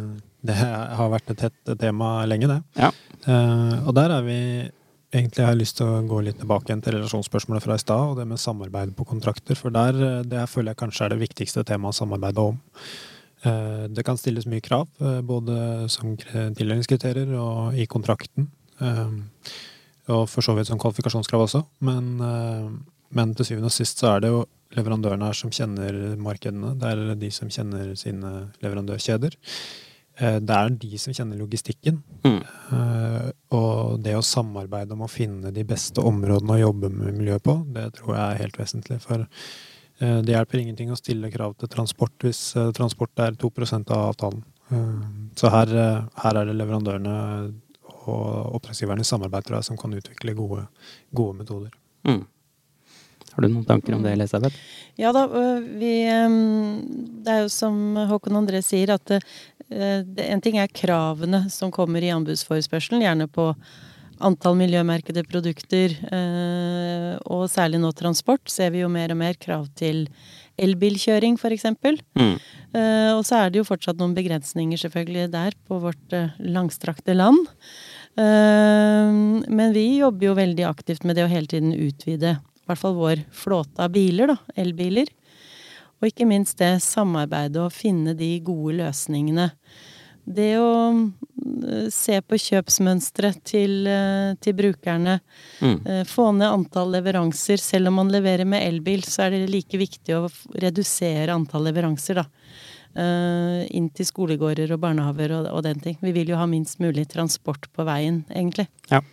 det 0.48 0.56
har 0.56 1.12
vært 1.12 1.34
et 1.34 1.41
tett 1.43 1.72
tema 1.82 2.24
lenge, 2.32 2.48
det. 2.48 2.60
Ja. 2.80 2.91
Uh, 3.28 3.88
og 3.88 3.95
der 4.00 4.19
er 4.19 4.28
vi 4.28 4.41
Egentlig 5.10 5.41
har 5.41 5.56
jeg 5.56 5.63
lyst 5.63 5.80
til 5.80 5.88
å 5.89 6.04
gå 6.06 6.19
litt 6.22 6.38
tilbake 6.38 6.69
igjen 6.69 6.84
til 6.86 6.93
relasjonsspørsmålet 6.93 7.63
fra 7.63 7.74
i 7.80 7.82
stad, 7.82 8.12
og 8.12 8.19
det 8.19 8.28
med 8.30 8.38
samarbeid 8.38 8.91
på 8.93 9.08
kontrakter. 9.10 9.58
For 9.58 9.74
der 9.74 10.22
det 10.22 10.43
føler 10.52 10.69
jeg 10.69 10.80
kanskje 10.84 11.08
er 11.08 11.15
det 11.15 11.24
viktigste 11.24 11.63
temaet 11.65 11.98
å 11.98 11.98
samarbeide 11.98 12.43
om. 12.52 12.60
Eh, 13.41 13.84
det 13.88 14.04
kan 14.04 14.17
stilles 14.19 14.47
mye 14.49 14.63
krav, 14.63 14.88
eh, 14.99 15.21
både 15.21 15.88
som 15.89 16.17
tildelingskriterier 16.19 17.32
og 17.39 17.78
i 17.80 17.88
kontrakten. 17.88 18.49
Eh, 18.82 19.12
og 20.10 20.23
for 20.28 20.43
så 20.43 20.56
vidt 20.58 20.67
som 20.67 20.80
kvalifikasjonskrav 20.82 21.45
også. 21.45 21.62
Men, 21.86 22.17
men, 23.13 23.34
til 23.36 23.45
syvende 23.45 23.69
og 23.69 23.75
sist 23.75 23.99
så 24.02 24.15
er 24.15 24.23
det 24.23 24.32
jo 24.34 24.39
leverandørene 24.73 25.28
her 25.30 25.38
som 25.38 25.52
kjenner 25.54 26.17
markedene. 26.17 26.71
Det 26.82 26.89
er 26.89 27.19
de 27.21 27.30
som 27.30 27.52
kjenner 27.54 27.91
sine 27.93 28.32
leverandørkjeder. 28.63 29.38
Det 30.17 30.56
er 30.56 30.73
de 30.82 30.97
som 30.97 31.13
kjenner 31.13 31.38
logistikken. 31.38 32.02
Mm. 32.25 32.41
Og 33.54 34.02
det 34.02 34.17
å 34.17 34.25
samarbeide 34.25 34.97
om 34.97 35.06
å 35.06 35.12
finne 35.13 35.54
de 35.54 35.63
beste 35.63 36.02
områdene 36.02 36.58
å 36.58 36.63
jobbe 36.63 36.89
med 36.89 37.21
miljø 37.21 37.38
på, 37.45 37.60
det 37.69 37.91
tror 37.99 38.15
jeg 38.15 38.25
er 38.25 38.41
helt 38.41 38.58
vesentlig. 38.58 38.97
For 39.06 39.30
det 39.99 40.31
hjelper 40.35 40.62
ingenting 40.62 40.93
å 40.93 40.97
stille 40.99 41.31
krav 41.33 41.57
til 41.59 41.71
transport 41.71 42.23
hvis 42.23 42.55
eh, 42.55 42.71
transport 42.75 43.19
er 43.19 43.35
2 43.39 43.51
av 43.89 44.05
avtalen. 44.09 44.43
Eh, 44.71 45.05
så 45.35 45.51
her, 45.51 45.73
her, 46.23 46.39
er 46.39 46.47
det 46.47 46.55
leverandørene 46.55 47.15
og 48.09 48.55
oppdragsgiverne 48.55 49.03
i 49.03 49.07
samarbeid 49.07 49.45
tror 49.45 49.59
jeg, 49.59 49.69
som 49.69 49.79
kan 49.79 49.93
utvikle 49.93 50.33
gode, 50.38 50.65
gode 51.12 51.41
metoder. 51.41 51.73
Mm. 52.07 52.23
Har 53.33 53.43
du 53.43 53.51
noen 53.51 53.67
tanker 53.67 53.93
om 53.95 54.03
det, 54.03 54.15
Elisabeth? 54.15 54.55
Ja 54.97 55.12
da, 55.15 55.27
vi 55.29 55.91
Det 56.07 57.29
er 57.29 57.43
jo 57.43 57.51
som 57.53 57.93
Håkon 58.09 58.39
André 58.39 58.63
sier, 58.65 58.95
at 58.95 59.13
en 59.69 60.41
ting 60.41 60.57
er 60.57 60.71
kravene 60.73 61.43
som 61.53 61.71
kommer 61.71 62.01
i 62.01 62.09
anbudsforespørselen, 62.15 63.03
gjerne 63.05 63.29
på 63.29 63.51
antall 64.25 64.58
miljømerkede 64.60 65.23
produkter, 65.27 65.93
eh, 66.12 67.15
og 67.32 67.47
særlig 67.51 67.79
nå 67.82 67.91
transport, 67.97 68.43
ser 68.51 68.73
vi 68.73 68.84
jo 68.84 68.89
mer 68.91 69.13
og 69.13 69.19
mer 69.21 69.39
krav 69.39 69.67
til 69.79 70.08
elbilkjøring, 70.60 71.38
f.eks. 71.39 71.69
Mm. 72.19 72.36
Eh, 72.75 73.12
og 73.15 73.23
så 73.27 73.43
er 73.43 73.51
det 73.51 73.62
jo 73.62 73.67
fortsatt 73.67 73.99
noen 73.99 74.17
begrensninger 74.17 74.82
selvfølgelig 74.82 75.32
der 75.36 75.55
på 75.67 75.79
vårt 75.86 76.15
eh, 76.15 76.36
langstrakte 76.39 77.15
land. 77.17 77.39
Men 78.19 79.71
vi 79.71 80.01
jobber 80.01 80.25
jo 80.25 80.32
veldig 80.36 80.65
aktivt 80.67 81.05
med 81.08 81.15
det 81.15 81.23
å 81.23 81.29
hele 81.32 81.47
tiden 81.47 81.69
utvide 81.71 82.34
i 82.36 82.67
hvert 82.67 82.82
fall 82.82 82.97
vår 82.97 83.21
flåte 83.32 83.86
av 83.86 83.93
biler, 83.93 84.34
da, 84.34 84.36
elbiler. 84.60 85.08
Og 86.01 86.10
ikke 86.10 86.27
minst 86.27 86.60
det 86.60 86.82
samarbeidet 86.84 87.62
å 87.63 87.71
finne 87.71 88.17
de 88.19 88.34
gode 88.43 88.75
løsningene 88.82 89.47
det 90.29 90.51
å 90.61 90.73
eh, 90.93 91.87
se 91.93 92.19
på 92.21 92.37
kjøpsmønsteret 92.37 93.41
til, 93.47 93.87
eh, 93.89 94.33
til 94.43 94.55
brukerne. 94.57 95.19
Mm. 95.61 95.77
Eh, 95.85 96.03
Få 96.07 96.29
ned 96.35 96.49
antall 96.49 96.93
leveranser. 96.93 97.61
Selv 97.61 97.89
om 97.89 97.99
man 98.01 98.11
leverer 98.13 98.45
med 98.45 98.65
elbil, 98.67 99.03
så 99.07 99.25
er 99.25 99.35
det 99.35 99.49
like 99.49 99.79
viktig 99.79 100.17
å 100.17 100.27
redusere 100.61 101.33
antall 101.33 101.69
leveranser, 101.69 102.23
da. 102.23 102.29
Inn 102.99 103.85
til 103.93 104.07
skolegårder 104.07 104.71
og 104.73 104.79
barnehager 104.81 105.31
og, 105.37 105.45
og 105.53 105.61
den 105.63 105.77
ting. 105.79 105.95
Vi 106.01 106.09
vil 106.11 106.31
jo 106.31 106.39
ha 106.39 106.47
minst 106.49 106.81
mulig 106.81 107.05
transport 107.07 107.67
på 107.71 107.85
veien, 107.87 108.23
egentlig. 108.33 108.65
Ja. 108.89 109.03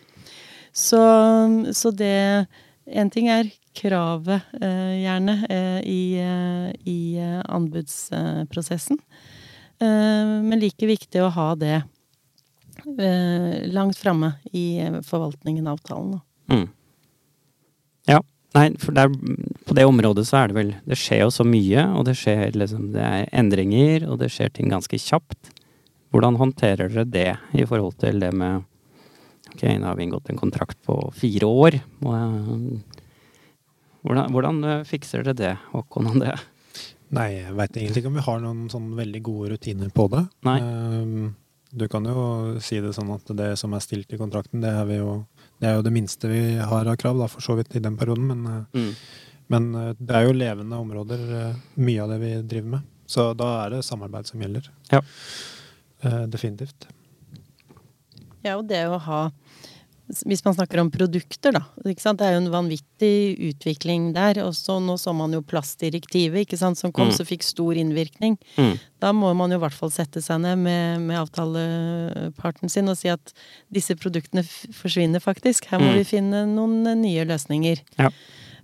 Så, 0.73 0.99
så 1.77 1.93
det 1.95 2.47
En 2.87 3.11
ting 3.13 3.27
er 3.29 3.51
kravet, 3.77 4.49
gjerne, 4.57 5.37
i, 5.85 6.17
i 6.89 6.99
anbudsprosessen. 7.45 8.97
Eh, 9.79 10.41
men 10.41 10.59
like 10.61 10.89
viktig 10.89 11.21
å 11.21 11.29
ha 11.35 11.51
det 11.59 11.75
eh, 11.77 13.67
langt 13.73 13.97
framme 13.99 14.33
i 14.49 14.79
eh, 14.81 15.01
forvaltningen 15.05 15.67
av 15.67 15.77
avtalen. 15.77 16.19
Mm. 16.51 16.67
Ja. 18.09 18.23
Nei, 18.55 18.71
for 18.81 18.95
der, 18.95 19.11
på 19.67 19.75
det 19.77 19.83
området 19.85 20.23
så 20.25 20.37
er 20.39 20.47
det 20.49 20.55
vel 20.55 20.69
Det 20.87 20.95
skjer 20.97 21.19
jo 21.25 21.31
så 21.35 21.43
mye, 21.45 21.81
og 21.99 22.05
det 22.07 22.15
skjer 22.17 22.55
liksom 22.55 22.87
Det 22.95 23.03
er 23.03 23.27
endringer, 23.35 24.07
og 24.07 24.21
det 24.21 24.31
skjer 24.33 24.49
ting 24.55 24.71
ganske 24.71 24.97
kjapt. 24.97 25.51
Hvordan 26.15 26.39
håndterer 26.39 26.87
dere 26.89 27.05
det 27.05 27.31
i 27.59 27.67
forhold 27.67 27.99
til 28.01 28.23
det 28.23 28.31
med 28.33 28.63
Ok, 29.51 29.61
nå 29.67 29.85
har 29.85 29.99
vi 29.99 30.07
inngått 30.07 30.31
en 30.31 30.39
kontrakt 30.39 30.79
på 30.87 30.95
fire 31.15 31.47
år. 31.47 31.77
Hvordan, 32.01 32.81
hvordan 34.33 34.57
fikser 34.87 35.23
dere 35.23 35.37
det, 35.37 35.53
Håkon 35.71 36.09
André? 36.15 36.35
Nei, 37.15 37.27
jeg 37.39 37.53
veit 37.55 37.77
egentlig 37.79 38.01
ikke 38.03 38.09
om 38.11 38.17
vi 38.19 38.23
har 38.25 38.39
noen 38.43 38.65
sånn 38.71 38.87
veldig 38.97 39.21
gode 39.23 39.51
rutiner 39.53 39.91
på 39.95 40.09
det. 40.11 40.25
Nei. 40.47 40.57
Ehm, 40.61 41.35
Du 41.77 41.83
kan 41.91 42.03
jo 42.07 42.59
si 42.63 42.79
det 42.79 42.93
sånn 42.95 43.09
at 43.13 43.27
det 43.35 43.57
som 43.59 43.73
er 43.75 43.79
stilt 43.83 44.11
i 44.13 44.17
kontrakten, 44.17 44.61
det 44.63 44.69
er, 44.71 44.85
vi 44.87 44.95
jo, 45.01 45.25
det 45.59 45.67
er 45.67 45.75
jo 45.75 45.81
det 45.83 45.91
minste 45.91 46.29
vi 46.31 46.55
har 46.63 46.87
av 46.87 46.95
krav, 46.97 47.17
da, 47.19 47.27
for 47.27 47.41
så 47.43 47.57
vidt, 47.59 47.75
i 47.75 47.79
den 47.83 47.97
perioden. 47.99 48.25
Men, 48.27 48.45
eh, 48.47 48.79
Mm. 48.79 48.93
men 49.49 49.75
eh, 49.75 49.93
det 49.99 50.15
er 50.15 50.23
jo 50.27 50.33
levende 50.33 50.79
områder, 50.79 51.49
eh, 51.49 51.55
mye 51.75 52.03
av 52.03 52.09
det 52.09 52.19
vi 52.21 52.31
driver 52.47 52.69
med. 52.69 52.81
Så 53.05 53.33
da 53.35 53.65
er 53.65 53.69
det 53.75 53.83
samarbeid 53.83 54.25
som 54.27 54.39
gjelder. 54.39 54.69
Ja. 54.91 55.01
Eh, 56.03 56.25
Definitivt. 56.27 56.87
Ja, 58.43 58.57
og 58.57 58.67
det 58.67 58.85
å 58.87 58.97
ha 58.99 59.31
Hvis 60.07 60.39
man 60.45 60.55
snakker 60.55 60.79
om 60.79 60.87
produkter, 60.91 61.51
da. 61.51 61.65
Det 61.83 62.21
er 62.23 62.37
jo 62.37 62.39
en 62.39 62.51
vanvittig 62.53 63.35
utvikling 63.49 64.13
der. 64.15 64.39
Og 64.45 64.53
så 64.55 64.77
nå 64.79 64.95
så 64.95 65.11
man 65.13 65.33
jo 65.35 65.41
plastdirektivet 65.43 66.55
som 66.57 66.91
kom, 66.91 67.09
Mm. 67.09 67.13
som 67.17 67.25
fikk 67.25 67.43
stor 67.43 67.75
innvirkning. 67.75 68.37
Mm. 68.55 68.79
Da 69.01 69.11
må 69.11 69.33
man 69.35 69.51
jo 69.51 69.57
i 69.57 69.63
hvert 69.65 69.75
fall 69.75 69.91
sette 69.91 70.21
seg 70.23 70.39
ned 70.39 70.57
med, 70.59 71.01
med 71.01 71.17
avtaleparten 71.19 72.69
sin 72.71 72.87
og 72.87 72.95
si 72.95 73.09
at 73.11 73.33
disse 73.69 73.95
produktene 73.99 74.43
forsvinner 74.47 75.19
faktisk. 75.19 75.65
Her 75.65 75.79
må 75.79 75.91
Mm. 75.91 75.97
vi 75.97 76.03
finne 76.05 76.45
noen 76.47 76.87
eh, 76.87 76.95
nye 76.95 77.25
løsninger. 77.25 77.83
Ja. 77.99 78.09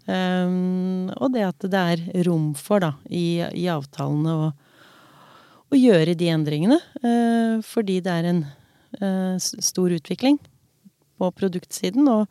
Um, 0.08 1.10
og 1.18 1.32
det 1.34 1.44
at 1.44 1.60
det 1.60 1.74
er 1.74 2.24
rom 2.26 2.54
for, 2.56 2.80
da, 2.80 2.94
i, 3.10 3.40
i 3.56 3.68
avtalene 3.72 4.32
å, 4.32 4.54
å 5.72 5.76
gjøre 5.76 6.16
de 6.16 6.28
endringene. 6.28 6.80
Uh, 7.04 7.62
fordi 7.62 8.00
det 8.02 8.12
er 8.12 8.24
en 8.32 8.46
uh, 9.02 9.38
stor 9.40 9.90
utvikling 9.92 10.40
på 11.20 11.32
produktsiden. 11.36 12.10
Og 12.10 12.28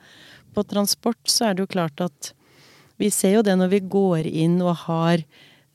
på 0.54 0.66
transport 0.68 1.20
så 1.30 1.50
er 1.50 1.56
det 1.56 1.66
jo 1.66 1.72
klart 1.74 2.04
at 2.04 2.32
vi 3.00 3.10
ser 3.10 3.38
jo 3.38 3.46
det 3.46 3.56
når 3.58 3.72
vi 3.72 3.80
går 3.92 4.28
inn 4.28 4.60
og 4.62 4.84
har 4.84 5.22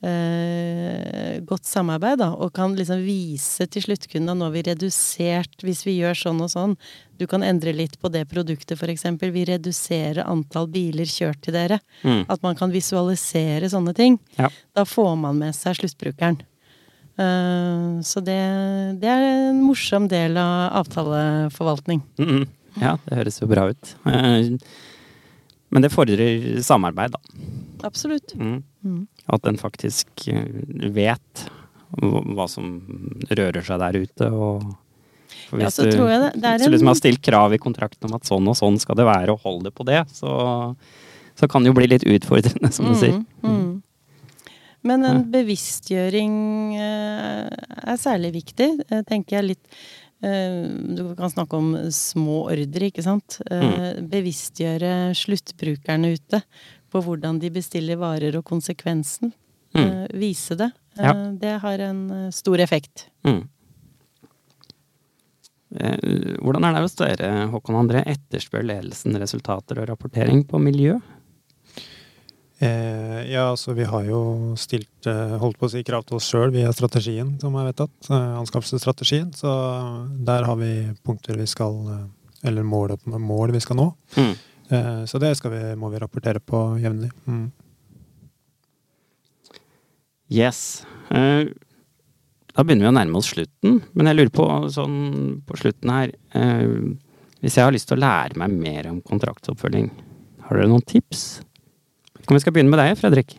eh, 0.06 1.38
godt 1.44 1.66
samarbeid, 1.68 2.20
da, 2.22 2.30
og 2.36 2.52
kan 2.56 2.76
liksom 2.78 3.02
vise 3.04 3.66
til 3.70 3.84
sluttkunden 3.84 4.32
at 4.32 4.38
nå 4.38 4.48
har 4.48 4.54
vi 4.54 4.64
redusert, 4.70 5.56
hvis 5.66 5.84
vi 5.86 5.98
gjør 5.98 6.18
sånn 6.22 6.42
og 6.44 6.52
sånn, 6.52 6.76
du 7.18 7.26
kan 7.30 7.44
endre 7.44 7.74
litt 7.74 7.98
på 8.00 8.10
det 8.14 8.24
produktet 8.30 8.78
f.eks. 8.78 9.06
Vi 9.20 9.46
reduserer 9.48 10.22
antall 10.26 10.70
biler 10.72 11.08
kjørt 11.08 11.42
til 11.44 11.56
dere. 11.58 11.80
Mm. 12.02 12.22
At 12.30 12.44
man 12.44 12.58
kan 12.58 12.72
visualisere 12.74 13.70
sånne 13.70 13.96
ting. 13.98 14.20
Ja. 14.38 14.52
Da 14.76 14.86
får 14.86 15.16
man 15.18 15.42
med 15.42 15.56
seg 15.58 15.80
sluttbrukeren. 15.80 16.40
Uh, 17.18 17.98
så 18.06 18.22
det, 18.22 18.38
det 19.02 19.08
er 19.10 19.24
en 19.50 19.64
morsom 19.64 20.06
del 20.10 20.38
av 20.38 20.84
avtaleforvaltning. 20.84 22.04
Mm. 22.22 22.44
Ja, 22.80 22.96
det 23.08 23.18
høres 23.20 23.40
jo 23.42 23.48
bra 23.50 23.68
ut. 23.72 23.94
Eh, 24.06 24.56
Men 25.70 25.82
det 25.84 25.90
fordrer 25.92 26.62
samarbeid, 26.64 27.12
da. 27.12 27.18
Absolutt. 27.84 28.32
Mm. 28.40 28.62
Mm. 28.84 29.02
At 29.28 29.44
en 29.46 29.58
faktisk 29.60 30.08
eh, 30.32 30.46
vet 30.94 31.48
hva 31.98 32.46
som 32.48 32.78
rører 33.30 33.64
seg 33.64 33.78
der 33.80 33.98
ute. 34.00 34.28
Og 34.32 34.62
for 35.48 35.60
Ja, 35.60 35.66
hvis 35.68 35.76
så 35.76 35.84
du 35.84 35.90
det- 35.90 36.32
det 36.40 36.58
du 36.58 36.64
en- 36.64 36.72
liksom 36.72 36.86
har 36.88 36.94
stilt 36.94 37.22
krav 37.22 37.52
i 37.54 37.58
kontrakten 37.58 38.08
om 38.08 38.14
at 38.14 38.22
sånn 38.24 38.48
og 38.48 38.56
sånn 38.56 38.78
skal 38.80 38.94
det 38.96 39.04
være, 39.06 39.28
og 39.32 39.40
holder 39.40 39.64
det 39.70 39.74
på 39.74 39.84
det, 39.84 40.00
så, 40.12 40.74
så 41.36 41.48
kan 41.48 41.62
det 41.62 41.68
jo 41.70 41.74
bli 41.74 41.86
litt 41.86 42.04
utfordrende, 42.04 42.72
som 42.72 42.86
du 42.86 42.94
sier. 42.94 43.24
Mm, 43.42 43.50
mm. 43.50 43.82
Men 44.84 45.04
en 45.04 45.24
bevisstgjøring 45.32 46.76
eh, 46.78 47.48
er 47.92 47.96
særlig 48.00 48.32
viktig, 48.40 48.68
tenker 49.06 49.36
jeg 49.40 49.44
litt 49.44 49.66
Du 50.20 51.14
kan 51.14 51.30
snakke 51.30 51.54
om 51.60 51.68
små 51.94 52.40
ordre, 52.50 52.88
ikke 52.90 53.04
sant. 53.06 53.36
Mm. 53.46 54.08
Bevisstgjøre 54.10 55.12
sluttbrukerne 55.14 56.10
ute 56.16 56.40
på 56.90 57.02
hvordan 57.04 57.38
de 57.38 57.50
bestiller 57.54 58.00
varer 58.00 58.34
og 58.40 58.44
konsekvensen. 58.48 59.30
Mm. 59.76 59.84
Eh, 59.84 60.06
Vise 60.18 60.56
det. 60.58 60.70
Eh, 60.98 61.04
Ja. 61.04 61.12
Det 61.38 61.52
har 61.62 61.78
en 61.86 62.00
eh, 62.10 62.30
stor 62.34 62.58
effekt. 62.58 63.06
Mm. 63.22 63.44
Eh, 65.78 65.98
Hvordan 66.40 66.64
er 66.64 66.72
det 66.78 66.82
hos 66.86 66.96
dere, 66.98 67.30
Håkon 67.52 67.76
André, 67.76 68.02
etterspør 68.08 68.64
ledelsen 68.64 69.14
resultater 69.20 69.82
og 69.82 69.88
rapportering 69.90 70.42
på 70.48 70.58
miljø? 70.58 70.96
Eh, 72.58 73.18
ja, 73.30 73.44
altså 73.52 73.70
vi 73.78 73.84
har 73.86 74.02
jo 74.08 74.20
stilt 74.58 75.06
eh, 75.06 75.36
holdt 75.38 75.60
på 75.60 75.68
å 75.68 75.70
si 75.70 75.84
krav 75.86 76.02
til 76.08 76.16
oss 76.18 76.26
sjøl 76.26 76.50
via 76.50 76.72
strategien 76.74 77.36
som 77.38 77.54
er 77.60 77.68
vedtatt. 77.70 77.94
Eh, 78.10 78.32
anskaffelsesstrategien. 78.40 79.28
Så 79.38 79.52
der 80.26 80.42
har 80.48 80.58
vi 80.58 80.72
punkter 81.06 81.38
vi 81.38 81.46
skal 81.46 81.78
eh, 81.94 82.06
Eller 82.48 82.62
mål, 82.62 82.96
mål 83.06 83.50
vi 83.54 83.60
skal 83.62 83.78
nå. 83.78 83.86
Mm. 84.16 84.34
Eh, 84.74 85.04
så 85.10 85.18
det 85.22 85.32
skal 85.38 85.54
vi, 85.54 85.62
må 85.78 85.88
vi 85.90 85.98
rapportere 86.02 86.38
på 86.42 86.64
jevnlig. 86.82 87.12
Mm. 87.26 87.48
Yes. 90.30 90.84
Eh, 91.10 91.46
Da 92.58 92.64
begynner 92.66 92.88
vi 92.88 92.90
å 92.90 92.96
nærme 92.98 93.18
oss 93.20 93.30
slutten, 93.30 93.76
men 93.94 94.08
jeg 94.10 94.16
lurer 94.18 94.32
på 94.34 94.46
sånn 94.74 94.96
på 95.46 95.56
slutten 95.60 95.92
her 95.94 96.10
eh, 96.34 96.72
Hvis 97.38 97.54
jeg 97.54 97.62
har 97.68 97.70
lyst 97.74 97.86
til 97.86 98.00
å 98.00 98.02
lære 98.02 98.34
meg 98.40 98.50
mer 98.50 98.88
om 98.90 98.96
kontraktsoppfølging, 99.06 99.92
har 100.42 100.58
dere 100.58 100.70
noen 100.72 100.82
tips? 100.82 101.40
Vi 102.28 102.40
skal 102.42 102.52
begynne 102.52 102.72
med 102.72 102.82
deg, 102.82 102.96
Fredrik? 103.00 103.36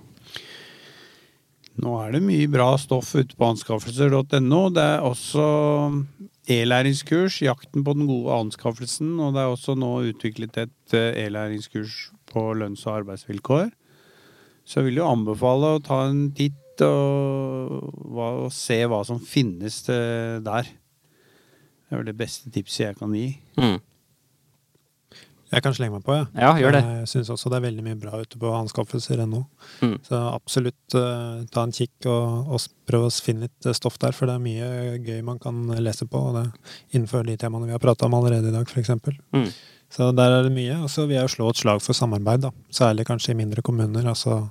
Nå 1.79 1.93
er 2.01 2.15
det 2.15 2.23
mye 2.25 2.47
bra 2.51 2.73
stoff 2.81 3.13
ute 3.15 3.37
på 3.39 3.51
anskaffelser.no. 3.53 4.61
Det 4.75 4.83
er 4.83 5.05
også 5.05 5.45
e-læringskurs, 6.49 7.39
'Jakten 7.45 7.85
på 7.85 7.93
den 7.95 8.09
gode 8.09 8.33
anskaffelsen'. 8.35 9.15
Og 9.21 9.35
det 9.35 9.43
er 9.43 9.53
også 9.53 9.77
nå 9.79 9.91
utviklet 10.09 10.57
et 10.57 10.97
eh, 10.97 11.25
e-læringskurs 11.25 12.09
på 12.27 12.49
lønns- 12.57 12.85
og 12.87 13.03
arbeidsvilkår. 13.03 13.69
Så 14.65 14.81
jeg 14.81 14.89
vil 14.89 14.99
jo 15.01 15.07
anbefale 15.09 15.75
å 15.77 15.83
ta 15.83 16.03
en 16.09 16.31
titt 16.35 16.83
og, 16.85 17.93
og 18.11 18.51
se 18.55 18.81
hva 18.87 19.03
som 19.07 19.21
finnes 19.21 19.81
eh, 19.89 20.39
der. 20.43 20.67
Det 20.69 21.95
er 21.95 22.01
vel 22.01 22.11
det 22.11 22.19
beste 22.19 22.51
tipset 22.53 22.89
jeg 22.89 22.99
kan 22.99 23.13
gi. 23.15 23.31
Mm. 23.57 23.79
Jeg 25.49 25.63
kan 25.65 25.73
slenge 25.73 25.97
meg 25.97 26.03
på, 26.05 26.13
jeg. 26.13 26.27
Ja, 26.37 26.51
gjør 26.61 26.75
det. 26.75 26.81
Jeg 26.99 27.09
syns 27.09 27.31
også 27.33 27.49
det 27.49 27.57
er 27.57 27.65
veldig 27.65 27.85
mye 27.87 27.97
bra 27.97 28.19
ute 28.21 28.37
på 28.41 28.51
anskaffelser.no. 28.53 29.41
Mm. 29.81 29.95
Så 30.05 30.19
absolutt 30.29 30.97
uh, 30.97 31.41
ta 31.49 31.63
en 31.65 31.73
kikk 31.73 32.05
og, 32.11 32.53
og 32.53 32.67
prøv 32.89 33.07
å 33.07 33.09
finne 33.13 33.47
litt 33.47 33.69
eh, 33.69 33.75
stoff 33.77 33.97
der, 34.01 34.13
for 34.13 34.29
det 34.29 34.37
er 34.37 34.43
mye 34.45 34.99
gøy 35.01 35.23
man 35.25 35.41
kan 35.41 35.65
lese 35.81 36.05
på. 36.09 36.21
Og 36.29 36.37
det 36.37 36.45
innenfor 36.93 37.25
de 37.25 37.37
temaene 37.41 37.69
vi 37.69 37.73
har 37.73 37.81
prata 37.81 38.05
om 38.05 38.17
allerede 38.19 38.51
i 38.51 38.55
dag, 38.55 38.69
f.eks. 38.69 38.93
Mm. 39.33 39.49
Så 39.89 40.11
der 40.13 40.37
er 40.37 40.45
det 40.45 40.53
mye. 40.53 40.77
Og 40.85 40.93
så 40.93 41.07
vil 41.09 41.17
jeg 41.17 41.33
slå 41.33 41.49
et 41.49 41.63
slag 41.63 41.81
for 41.81 41.97
samarbeid, 41.97 42.45
da. 42.45 42.53
Særlig 42.69 43.07
kanskje 43.09 43.33
i 43.33 43.41
mindre 43.41 43.65
kommuner. 43.65 44.05
Altså 44.13 44.43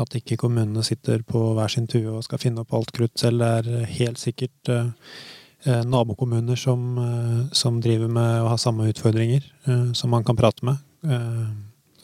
at 0.00 0.14
ikke 0.16 0.38
kommunene 0.40 0.84
sitter 0.86 1.22
på 1.26 1.50
hver 1.56 1.70
sin 1.72 1.86
tue 1.90 2.08
og 2.08 2.24
skal 2.24 2.40
finne 2.40 2.62
opp 2.62 2.72
alt 2.76 2.92
krutt 2.96 3.18
selv. 3.20 3.42
Det 3.42 3.72
er 3.82 3.94
helt 3.98 4.20
sikkert 4.20 4.72
eh, 4.72 4.86
eh, 4.86 5.30
nabokommuner 5.66 6.56
som, 6.58 6.98
eh, 6.98 7.48
som 7.52 7.80
driver 7.80 8.08
med 8.08 8.42
å 8.42 8.48
ha 8.48 8.56
samme 8.56 8.88
utfordringer, 8.92 9.42
eh, 9.66 9.92
som 9.92 10.10
man 10.10 10.24
kan 10.24 10.36
prate 10.36 10.62
med. 10.64 10.76
Eh, 11.04 11.46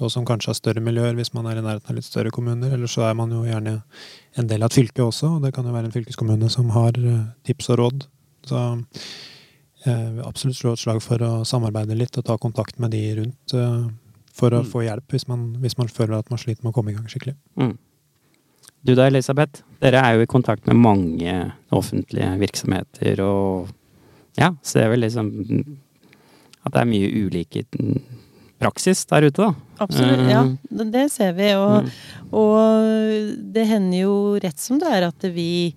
og 0.00 0.10
som 0.12 0.24
kanskje 0.24 0.46
har 0.52 0.54
større 0.54 0.80
miljøer 0.80 1.14
hvis 1.18 1.32
man 1.34 1.46
er 1.46 1.56
i 1.58 1.60
nærheten 1.64 1.90
av 1.90 1.96
litt 1.96 2.04
større 2.06 2.30
kommuner. 2.30 2.70
Eller 2.72 2.86
så 2.86 3.02
er 3.10 3.14
man 3.18 3.30
jo 3.30 3.42
gjerne 3.42 3.82
en 4.36 4.46
del 4.46 4.62
av 4.62 4.70
et 4.70 4.76
fylke 4.78 5.02
også, 5.02 5.36
og 5.36 5.42
det 5.42 5.52
kan 5.54 5.64
jo 5.66 5.72
være 5.72 5.86
en 5.86 5.90
fylkeskommune 5.96 6.48
som 6.50 6.70
har 6.70 6.92
eh, 6.96 7.24
tips 7.44 7.70
og 7.70 7.78
råd. 7.78 8.06
Så 8.46 8.82
jeg 9.84 10.14
vil 10.14 10.24
absolutt 10.24 10.56
slå 10.58 10.72
et 10.72 10.78
slag 10.82 11.02
for 11.02 11.18
å 11.18 11.32
samarbeide 11.46 11.96
litt 11.98 12.16
og 12.18 12.24
ta 12.24 12.36
kontakt 12.38 12.78
med 12.78 12.90
de 12.94 13.02
rundt 13.18 13.54
eh, 13.54 13.88
for 14.32 14.50
å 14.54 14.62
Mm. 14.62 14.70
få 14.70 14.84
hjelp 14.86 15.08
hvis 15.08 15.26
man, 15.26 15.56
hvis 15.60 15.76
man 15.78 15.88
føler 15.88 16.18
at 16.18 16.30
man 16.30 16.38
sliter 16.38 16.62
med 16.62 16.70
å 16.72 16.74
komme 16.74 16.92
i 16.92 16.94
gang 16.94 17.06
skikkelig. 17.10 17.34
Mm. 17.58 17.76
Du 18.84 18.94
da, 18.94 19.06
Elisabeth. 19.10 19.62
Dere 19.82 20.00
er 20.04 20.16
jo 20.18 20.22
i 20.24 20.30
kontakt 20.30 20.66
med 20.66 20.76
mange 20.80 21.34
offentlige 21.74 22.30
virksomheter 22.40 23.20
og 23.24 23.68
ja, 24.38 24.52
ser 24.62 24.88
vel 24.92 25.00
liksom 25.06 25.28
at 26.64 26.72
det 26.74 26.80
er 26.82 26.88
mye 26.90 27.10
ulike 27.26 27.62
praksis 28.58 29.04
der 29.10 29.28
ute, 29.28 29.44
da. 29.48 29.52
Absolutt, 29.84 30.24
ja. 30.30 30.42
Eh, 30.44 30.84
Det 30.94 31.04
ser 31.12 31.32
vi. 31.38 31.52
Og, 31.54 31.84
Mm. 31.84 31.90
og 32.32 33.52
det 33.54 33.66
hender 33.66 34.00
jo 34.02 34.16
rett 34.42 34.58
som 34.58 34.78
det 34.78 34.88
er 34.90 35.06
at 35.08 35.22
vi 35.34 35.74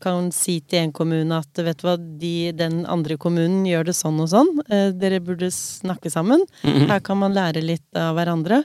kan 0.00 0.30
si 0.32 0.60
til 0.60 0.78
en 0.86 0.92
kommune 0.92 1.36
at 1.36 1.52
vet 1.60 1.76
du 1.76 1.84
hva, 1.86 1.96
de, 2.18 2.50
den 2.52 2.86
andre 2.86 3.18
kommunen 3.18 3.66
gjør 3.68 3.84
det 3.84 3.94
sånn 3.94 4.18
og 4.20 4.28
sånn. 4.32 4.48
Eh, 4.70 4.90
Dere 4.92 5.20
burde 5.20 5.50
snakke 5.52 6.08
sammen. 6.10 6.40
Mhm. 6.64 6.86
Her 6.88 7.00
kan 7.00 7.18
man 7.18 7.34
lære 7.34 7.60
litt 7.62 7.84
av 7.94 8.16
hverandre. 8.16 8.64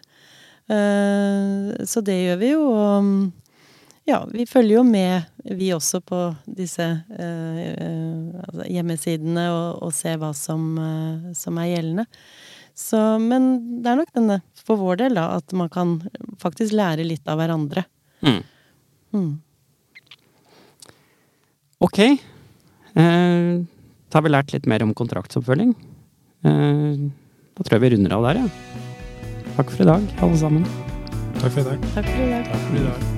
Eh, 0.70 1.84
Så 1.86 2.02
det 2.04 2.16
gjør 2.16 2.38
vi 2.40 2.52
jo. 2.54 2.64
Og 2.72 3.32
ja, 4.12 4.22
vi 4.30 4.46
følger 4.50 4.80
jo 4.80 4.86
med, 4.86 5.28
vi 5.58 5.72
også, 5.76 6.02
på 6.06 6.20
disse 6.46 6.86
eh, 6.86 7.60
eh, 7.72 8.40
altså 8.44 8.68
hjemmesidene 8.68 9.46
og, 9.54 9.84
og 9.88 9.94
ser 9.96 10.20
hva 10.22 10.32
som, 10.38 10.66
eh, 10.78 11.32
som 11.38 11.60
er 11.62 11.72
gjeldende. 11.72 12.08
Så, 12.78 13.00
men 13.22 13.52
det 13.84 13.92
er 13.92 14.00
nok 14.00 14.12
denne, 14.16 14.40
for 14.60 14.80
vår 14.80 15.02
del, 15.04 15.20
da, 15.20 15.28
at 15.40 15.56
man 15.58 15.72
kan 15.72 15.98
faktisk 16.42 16.76
lære 16.78 17.06
litt 17.08 17.28
av 17.30 17.40
hverandre. 17.42 17.86
Mm. 18.26 18.42
Mm. 19.16 19.32
Ok. 21.82 22.00
Eh, 22.02 23.56
da 24.12 24.20
har 24.20 24.28
vi 24.28 24.34
lært 24.34 24.54
litt 24.56 24.70
mer 24.70 24.86
om 24.86 24.96
kontraktsoppfølging. 24.98 25.74
Eh, 26.48 27.08
da 27.58 27.66
tror 27.66 27.78
jeg 27.78 27.86
vi 27.86 27.96
runder 27.96 28.18
av 28.18 28.30
der, 28.30 28.44
ja. 28.44 28.78
Takk 29.58 29.74
for 29.74 29.84
i 29.84 29.90
dag, 29.92 30.12
alle 30.24 30.44
sammen. 30.44 30.70
Takk 31.42 31.50
for 31.50 31.64
i 31.64 31.70
dag. 31.74 31.90
Takk 31.96 32.14
for 32.14 32.28
i 32.28 32.30
dag. 32.36 32.54
Takk 32.54 32.70
for 32.70 32.78
i 32.84 32.86
dag. 32.90 33.11